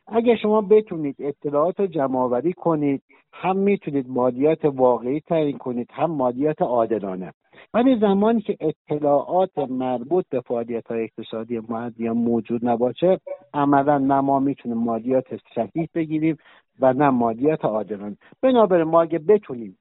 اگه 0.08 0.36
شما 0.36 0.62
بتونید 0.62 1.15
اطلاعات 1.19 1.80
رو 1.80 2.52
کنید 2.58 3.02
هم 3.34 3.58
می‌تونید 3.58 4.10
مالیات 4.10 4.65
واقعی 4.65 5.19
تعیین 5.19 5.58
کنید 5.58 5.89
هم 5.93 6.12
مالیات 6.12 6.62
عادلانه. 6.62 7.34
ولی 7.73 8.00
زمانی 8.00 8.41
که 8.41 8.58
اطلاعات 8.60 9.58
مربوط 9.58 10.26
به 10.30 10.41
فعالیت 10.41 10.88
های 10.88 11.04
اقتصادی 11.04 11.60
مادیا 11.69 12.13
موجود 12.13 12.65
نباشه 12.65 13.19
عملا 13.54 13.97
نه 13.97 14.21
ما 14.21 14.39
می‌تونیم 14.39 14.78
مالیات 14.78 15.26
صحیح 15.56 15.89
بگیریم 15.95 16.38
و 16.80 16.93
نه 16.93 17.10
مالیات 17.10 17.65
عادلانه. 17.65 18.17
بنابراین 18.41 18.88
ما 18.88 19.02
اگه 19.02 19.19
بتونیم 19.19 19.78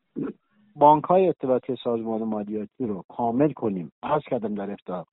بانک 0.78 1.04
های 1.04 1.28
اطلاعاتی 1.28 1.76
سازمان 1.84 2.22
مالیاتی 2.24 2.86
رو 2.86 3.04
کامل 3.08 3.52
کنیم. 3.52 3.92
از 4.02 4.22
کردم 4.30 4.54
در 4.54 4.70
افتار 4.70 5.04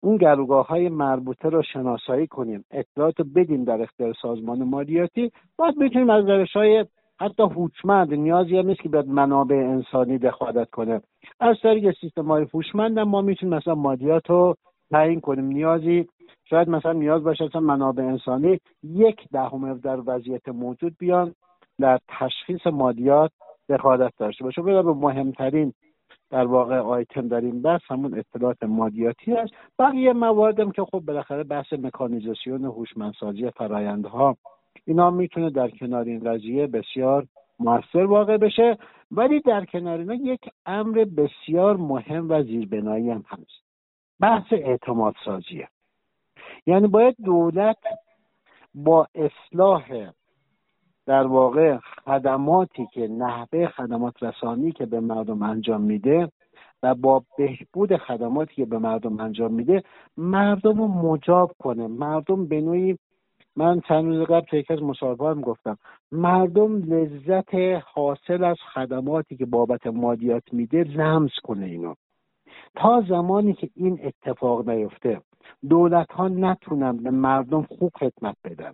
اون 0.00 0.16
گروگاه 0.16 0.66
های 0.66 0.88
مربوطه 0.88 1.48
رو 1.48 1.62
شناسایی 1.62 2.26
کنیم. 2.26 2.64
اطلاعات 2.70 3.22
بدیم 3.34 3.64
در 3.64 3.82
اختیار 3.82 4.14
سازمان 4.22 4.62
مالیاتی. 4.62 5.32
باید 5.56 5.76
می‌تونیم 5.76 6.10
از 6.10 6.28
روش 6.28 6.52
های 6.52 6.84
حتی 7.20 7.42
هوشمند 7.42 8.14
نیازی 8.14 8.58
هم 8.58 8.66
نیست 8.66 8.80
که 8.80 8.88
باید 8.88 9.08
منابع 9.08 9.56
انسانی 9.56 10.18
دخالت 10.18 10.70
کنه. 10.70 11.00
از 11.40 11.56
طریق 11.62 11.94
سیستم 12.00 12.26
های 12.26 12.46
هوشمند 12.54 12.98
ما 12.98 13.20
می‌تونیم 13.22 13.54
مثلا 13.54 13.74
مالیات 13.74 14.30
رو 14.30 14.56
تعیین 14.90 15.20
کنیم. 15.20 15.44
نیازی 15.44 16.06
شاید 16.44 16.68
مثلا 16.68 16.92
نیاز 16.92 17.24
باشه 17.24 17.44
مثلا 17.44 17.60
منابع 17.60 18.04
انسانی 18.04 18.60
یک 18.82 19.28
دهم 19.32 19.78
در 19.78 20.00
وضعیت 20.06 20.48
موجود 20.48 20.96
بیان 20.98 21.34
در 21.80 21.98
تشخیص 22.08 22.66
مالیات 22.66 23.30
دخالت 23.68 24.12
داشته 24.18 24.44
باشه. 24.44 24.62
به 24.62 24.82
مهمترین 24.82 25.72
در 26.30 26.46
واقع 26.46 26.78
آیتم 26.78 27.28
در 27.28 27.40
این 27.40 27.62
بحث 27.62 27.80
همون 27.88 28.18
اطلاعات 28.18 28.62
مادیاتی 28.62 29.32
است. 29.32 29.52
بقیه 29.78 30.12
مواردم 30.12 30.70
که 30.70 30.84
خب 30.84 31.00
بالاخره 31.00 31.44
بحث 31.44 31.72
مکانیزاسیون 31.72 32.64
هوشمندسازی 32.64 33.50
فرایندها 33.50 34.36
اینا 34.84 35.10
می‌تونه 35.10 35.50
در 35.50 35.68
کنار 35.68 36.04
این 36.04 36.20
قضیه 36.20 36.66
بسیار 36.66 37.26
موثر 37.60 38.04
واقع 38.04 38.36
بشه. 38.36 38.78
ولی 39.10 39.40
در 39.40 39.64
کنار 39.64 39.98
اینا 39.98 40.14
یک 40.14 40.40
امر 40.66 41.04
بسیار 41.04 41.76
مهم 41.76 42.30
و 42.30 42.42
زیربنایی 42.42 43.10
هم 43.10 43.24
هست. 43.28 43.66
بحث 44.20 44.52
اعتماد 44.52 45.14
سازیه 45.24 45.68
یعنی 46.66 46.86
باید 46.86 47.16
دولت 47.24 47.78
با 48.74 49.06
اصلاح 49.14 50.10
در 51.06 51.26
واقع 51.26 51.78
خدماتی 52.04 52.86
که 52.92 53.08
نحوه 53.08 53.66
خدمات 53.66 54.22
رسانی 54.22 54.72
که 54.72 54.86
به 54.86 55.00
مردم 55.00 55.42
انجام 55.42 55.80
میده 55.80 56.28
و 56.82 56.94
با 56.94 57.22
بهبود 57.38 57.96
خدماتی 57.96 58.54
که 58.54 58.64
به 58.64 58.78
مردم 58.78 59.20
انجام 59.20 59.52
میده 59.52 59.82
مردم 60.16 60.78
رو 60.78 60.88
مجاب 60.88 61.52
کنه. 61.58 61.86
مردم 61.86 62.46
به 62.46 62.60
نوعی 62.60 62.98
من 63.56 63.80
چند 63.80 64.04
روز 64.04 64.26
قبل 64.26 64.56
یکی 64.56 64.72
از 64.72 64.82
مصاحبه 64.82 65.28
هم 65.28 65.40
گفتم 65.40 65.78
مردم 66.12 66.76
لذت 66.76 67.54
حاصل 67.94 68.44
از 68.44 68.56
خدماتی 68.74 69.36
که 69.36 69.46
بابت 69.46 69.86
مادیات 69.86 70.52
میده 70.52 70.84
لمس 70.84 71.32
کنه 71.44 71.66
اینو. 71.66 71.94
تا 72.74 73.04
زمانی 73.08 73.54
که 73.54 73.70
این 73.74 74.00
اتفاق 74.02 74.68
نیفته 74.68 75.20
دولت 75.68 76.12
ها 76.12 76.28
نتونن 76.28 76.96
به 76.96 77.10
مردم 77.10 77.62
خوب 77.62 77.92
خدمت 77.94 78.36
بدن. 78.44 78.72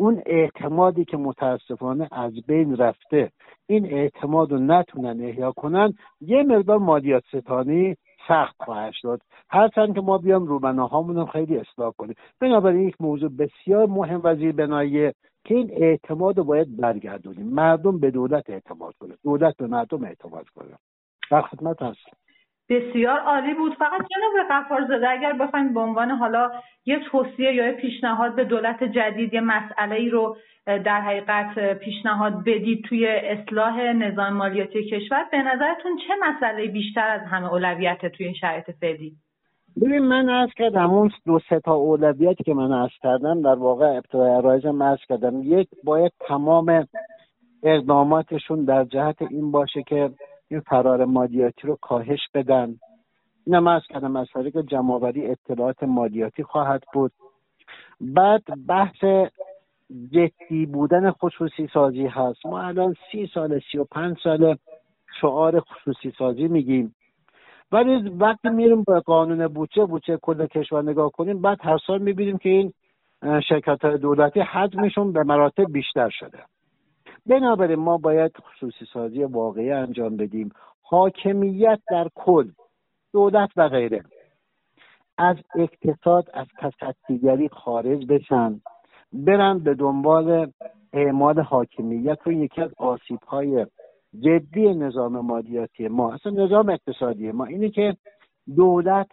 اون 0.00 0.22
اعتمادی 0.26 1.04
که 1.04 1.16
متاسفانه 1.16 2.08
از 2.12 2.32
بین 2.46 2.76
رفته 2.76 3.30
این 3.66 3.86
اعتماد 3.86 4.52
رو 4.52 4.58
نتونن 4.58 5.24
احیا 5.24 5.52
کنن 5.52 5.92
یه 6.20 6.42
مقدار 6.42 6.78
مالیات 6.78 7.22
ستانی 7.28 7.96
سخت 8.28 8.56
خواهد 8.62 8.92
شد. 8.92 9.20
هرچند 9.50 9.94
که 9.94 10.00
ما 10.00 10.18
بیام 10.18 10.46
روبناهامون 10.46 11.16
رو 11.16 11.26
خیلی 11.26 11.58
اصلاح 11.58 11.92
کنیم. 11.98 12.14
بنابراین 12.40 12.88
یک 12.88 12.96
موضوع 13.00 13.30
بسیار 13.38 13.86
مهم 13.86 14.20
و 14.24 14.34
زیربناییه 14.34 15.14
که 15.44 15.54
این 15.54 15.70
اعتماد 15.72 16.38
رو 16.38 16.44
باید 16.44 16.76
برگردونیم. 16.76 17.46
مردم 17.46 17.98
به 17.98 18.10
دولت 18.10 18.50
اعتماد 18.50 18.94
کنه. 19.00 19.14
دولت 19.24 19.56
به 19.56 19.66
مردم 19.66 20.04
اعتماد 20.04 20.48
کنه. 20.48 20.78
در 21.30 21.42
خدمت 21.42 21.82
هست 21.82 22.19
بسیار 22.70 23.18
عالی 23.18 23.54
بود. 23.54 23.74
فقط 23.74 23.90
جناب 23.90 24.48
قفار 24.50 24.84
زده 24.88 25.10
اگر 25.10 25.32
بخوایم 25.32 25.74
به 25.74 25.80
عنوان 25.80 26.10
حالا 26.10 26.50
یه 26.86 27.00
توصیه 27.10 27.54
یا 27.54 27.66
یه 27.66 27.72
پیشنهاد 27.72 28.34
به 28.34 28.44
دولت 28.44 28.84
جدید 28.84 29.34
یه 29.34 29.40
مسئله 29.40 29.94
ای 29.94 30.08
رو 30.08 30.36
در 30.66 31.00
حقیقت 31.00 31.78
پیشنهاد 31.78 32.44
بدید 32.44 32.84
توی 32.84 33.06
اصلاح 33.06 33.80
نظام 33.80 34.32
مالیاتی 34.32 34.84
کشور 34.84 35.24
به 35.30 35.38
نظرتون 35.42 35.98
چه 36.06 36.14
مسئله 36.22 36.66
بیشتر 36.66 37.08
از 37.08 37.20
همه 37.30 37.52
اولویت 37.52 38.06
توی 38.06 38.26
این 38.26 38.34
شرایط 38.34 38.70
فعلی؟ 38.80 39.12
ببین 39.82 39.98
من 39.98 40.28
از 40.28 40.48
کردم 40.56 40.90
اون 40.90 41.10
دو 41.26 41.40
سه 41.48 41.60
تا 41.60 41.74
اولویتی 41.74 42.44
که 42.44 42.54
من 42.54 42.72
از 42.72 42.90
کردم 43.02 43.42
در 43.42 43.54
واقع 43.54 43.86
ابتدای 43.86 44.30
عرایز 44.30 44.66
من 44.66 44.96
کردم. 45.08 45.42
یک 45.42 45.68
باید 45.84 46.12
تمام 46.28 46.86
اقداماتشون 47.62 48.64
در 48.64 48.84
جهت 48.84 49.22
این 49.22 49.50
باشه 49.50 49.82
که 49.82 50.10
این 50.50 50.60
فرار 50.60 51.04
مالیاتی 51.04 51.66
رو 51.66 51.76
کاهش 51.76 52.20
بدن. 52.34 52.74
این 53.46 53.54
هم 53.54 53.66
از 53.66 53.82
کردم 53.88 54.16
از 54.16 54.26
طریق 54.34 54.60
جمعآوری 54.60 55.26
اطلاعات 55.26 55.82
مالیاتی 55.82 56.42
خواهد 56.42 56.82
بود. 56.92 57.12
بعد 58.00 58.42
بحث 58.68 59.04
جدی 60.12 60.66
بودن 60.66 61.10
خصوصی 61.10 61.68
سازی 61.72 62.06
هست. 62.06 62.46
ما 62.46 62.60
الان 62.60 62.94
سی 63.12 63.30
سال 63.34 63.60
سی 63.72 63.78
و 63.78 63.84
پنج 63.84 64.16
سال 64.22 64.56
شعار 65.20 65.60
خصوصی 65.60 66.12
سازی 66.18 66.48
میگیم. 66.48 66.94
ولی 67.72 68.08
وقتی 68.08 68.48
میریم 68.48 68.82
به 68.82 69.00
قانون 69.00 69.48
بودجه 69.48 69.84
بودجه 69.84 70.16
کل 70.16 70.46
کشور 70.46 70.82
نگاه 70.82 71.10
کنیم 71.10 71.42
بعد 71.42 71.58
هر 71.60 71.78
سال 71.86 72.02
می‌بینیم 72.02 72.38
که 72.38 72.48
این 72.48 72.72
شرکت 73.48 73.84
های 73.84 73.98
دولتی 73.98 74.40
حجمشون 74.40 75.12
به 75.12 75.22
مراتب 75.22 75.72
بیشتر 75.72 76.08
شده. 76.08 76.38
بنابراین 77.30 77.78
ما 77.78 77.98
باید 77.98 78.32
خصوصی 78.36 78.84
سازی 78.92 79.24
واقعی 79.24 79.70
انجام 79.70 80.16
بدیم. 80.16 80.50
حاکمیت 80.82 81.80
در 81.90 82.08
کل 82.14 82.50
دولت 83.12 83.50
و 83.56 83.68
غیره. 83.68 84.02
از 85.18 85.36
اقتصاد 85.54 86.30
از 86.34 86.46
تصدیگری 86.80 87.48
خارج 87.48 88.06
بشن 88.06 88.60
برن 89.12 89.58
به 89.58 89.74
دنبال 89.74 90.52
اعمال 90.92 91.40
حاکمیت 91.40 92.18
رو. 92.24 92.32
یکی 92.32 92.62
از 92.62 92.70
آسیب 92.76 93.22
های 93.22 93.66
جدی 94.20 94.74
نظام 94.74 95.20
مالیاتی 95.20 95.88
ما 95.88 96.14
اصلا 96.14 96.32
نظام 96.32 96.68
اقتصادی 96.68 97.32
ما 97.32 97.44
اینه 97.44 97.70
که 97.70 97.96
دولت 98.56 99.10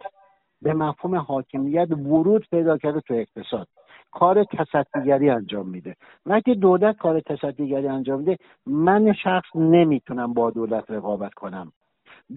به 0.62 0.74
مفهوم 0.74 1.14
حاکمیت 1.14 1.90
ورود 1.90 2.46
پیدا 2.50 2.78
کرده 2.78 3.00
تو 3.00 3.14
اقتصاد. 3.14 3.68
کار 4.12 4.44
تصدیگری 4.44 5.30
انجام 5.30 5.68
میده. 5.68 5.96
وقتی 6.26 6.54
دولت 6.54 6.96
کار 6.96 7.20
تصدیگری 7.20 7.88
انجام 7.88 8.18
میده 8.18 8.36
من 8.66 9.12
شخص 9.12 9.48
نمی‌تونم 9.54 10.34
با 10.34 10.50
دولت 10.50 10.90
رقابت 10.90 11.34
کنم. 11.34 11.72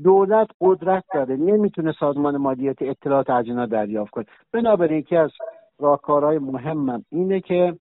دولت 0.03 0.47
قدرت 0.61 1.03
داره 1.13 1.35
نمی‌تونه 1.35 1.91
سازمان 1.99 2.37
مالیاتی 2.37 2.89
اطلاعات 2.89 3.29
از 3.29 3.45
اینا 3.45 3.65
دریافت 3.65 4.11
کنه. 4.11 4.25
بنابراین 4.53 4.99
یکی 4.99 5.15
از 5.15 5.31
راهکارهای 5.79 6.39
مهمم 6.39 7.05
اینه 7.11 7.39
که 7.39 7.75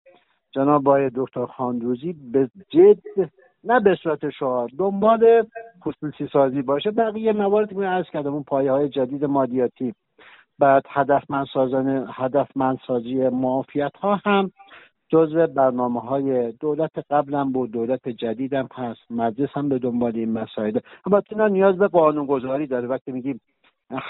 جناب 0.53 0.89
آقای 0.89 1.11
دکتر 1.15 1.47
خاندوزی 1.47 2.13
به 2.33 2.51
جد 2.69 3.31
نه 3.65 3.81
به 3.81 3.95
صورت 4.03 4.31
شعار 4.31 4.71
دنبال 4.79 5.47
خصوصی 5.85 6.29
سازی 6.33 6.63
باشه. 6.63 6.91
بقیه 6.91 7.33
موارد 7.33 7.73
که 7.73 7.81
عرض 7.81 8.07
کردم 8.13 8.35
اون 8.35 8.43
پایه 8.43 8.73
های 8.73 8.89
جدید 8.89 9.25
مالیاتی. 9.25 9.95
بعد 10.61 10.83
هدفمند 10.89 11.47
سازان 11.55 12.09
هدفمند 12.13 12.79
سازی 12.87 13.29
معافیت 13.29 13.97
ها 13.97 14.21
هم 14.25 14.51
جزو 15.09 15.47
برنامه 15.47 16.01
های 16.01 16.53
دولت 16.53 16.91
قبلم 17.11 17.53
بود 17.53 17.71
دولت 17.71 18.09
جدیدم 18.09 18.69
هست. 18.75 19.01
مجلس 19.11 19.49
هم 19.53 19.69
به 19.69 19.79
دنبال 19.79 20.17
این 20.17 20.33
مسائل. 20.33 20.79
البته 21.07 21.27
اینا 21.31 21.49
نیاز 21.49 21.79
به 21.79 21.89
قانونگذاری 21.89 22.67
داره. 22.67 22.89
وقتی 22.89 23.13
میگیم 23.13 23.41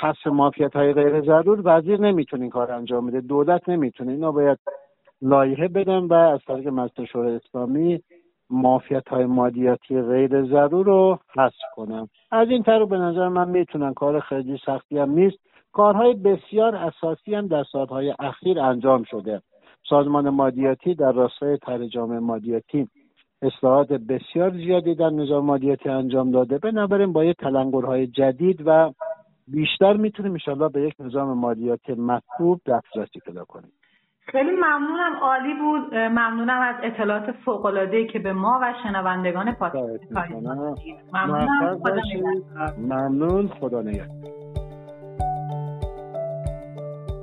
حس 0.01 0.27
مافیت 0.27 0.77
های 0.77 0.93
غیر 0.93 1.21
ضرور 1.21 1.61
وزیر 1.65 2.01
نمی‌تونه 2.01 2.43
این 2.43 2.51
کار 2.51 2.73
انجام 2.73 3.07
بده. 3.07 3.21
دولت 3.21 3.69
نمی‌تونه. 3.69 4.13
اینا 4.13 4.33
باید 4.33 4.59
لایحه 5.23 5.69
بدن 5.69 5.99
و 5.99 6.13
از 6.15 6.41
طریق 6.47 6.69
مجلس 6.69 7.09
شورای 7.09 7.35
اسلامی 7.35 8.01
مافیت 8.51 9.09
های 9.09 9.27
مالیاتی 9.27 10.03
غیر 10.03 10.45
ضرور 10.45 10.87
رو 10.87 11.19
حذف 11.37 11.63
کنم 11.75 12.09
از 12.31 12.49
این 12.49 12.63
طریق 12.63 12.89
به 12.89 12.99
نظر 12.99 13.29
من 13.29 13.49
می‌تونن. 13.49 13.95
کار 13.95 14.21
خیلی 14.21 14.59
سختی 14.67 14.99
هم 14.99 15.11
نیست. 15.11 15.39
کارهای 15.73 16.15
بسیار 16.15 16.77
اساسی 16.77 17.35
هم 17.35 17.47
در 17.47 17.65
سالهای 17.73 18.15
اخیر 18.19 18.61
انجام 18.61 19.03
شده. 19.03 19.43
سازمان 19.89 20.29
مالیاتی 20.29 20.95
در 20.95 21.13
راستای 21.13 21.59
طرح 21.59 21.87
جامعه 21.87 22.19
مالیاتی 22.19 22.89
اصلاحات 23.43 23.93
بسیار 23.93 24.51
زیادی 24.51 24.95
در 24.95 25.11
نظام 25.11 25.45
مالیاتی 25.45 25.89
انجام 25.89 26.31
داده. 26.31 26.59
بنابراین 26.59 27.13
با 27.13 27.25
یک 27.25 27.37
تلنگرهای 27.37 28.07
جدید 28.07 28.63
و 28.67 28.93
بیشتر 29.49 29.93
می‌تونیم 29.97 30.33
انشاءالله 30.33 30.69
به 30.69 30.83
یک 30.83 30.95
نظام 31.01 31.39
مالیاتی 31.39 31.93
مطلوب 31.93 32.61
دسترسی 32.67 33.21
پیدا 33.27 33.45
کنیم. 33.45 33.73
خیلی 34.27 34.51
ممنونم. 34.51 35.17
عالی 35.23 35.55
بود. 35.55 35.95
ممنونم 35.95 36.61
از 36.61 36.75
اطلاعات 36.83 37.33
فوق 37.45 37.65
العاده 37.65 38.07
که 38.07 38.19
به 38.19 38.33
ما 38.33 38.59
و 38.63 38.75
شنوندگان 38.83 39.53
پادکست 39.53 40.13
ممنونم. 41.13 41.79
خدا 41.79 42.01
ممنون. 42.79 43.49
خدا 43.49 43.83
نگهدار. 43.83 44.40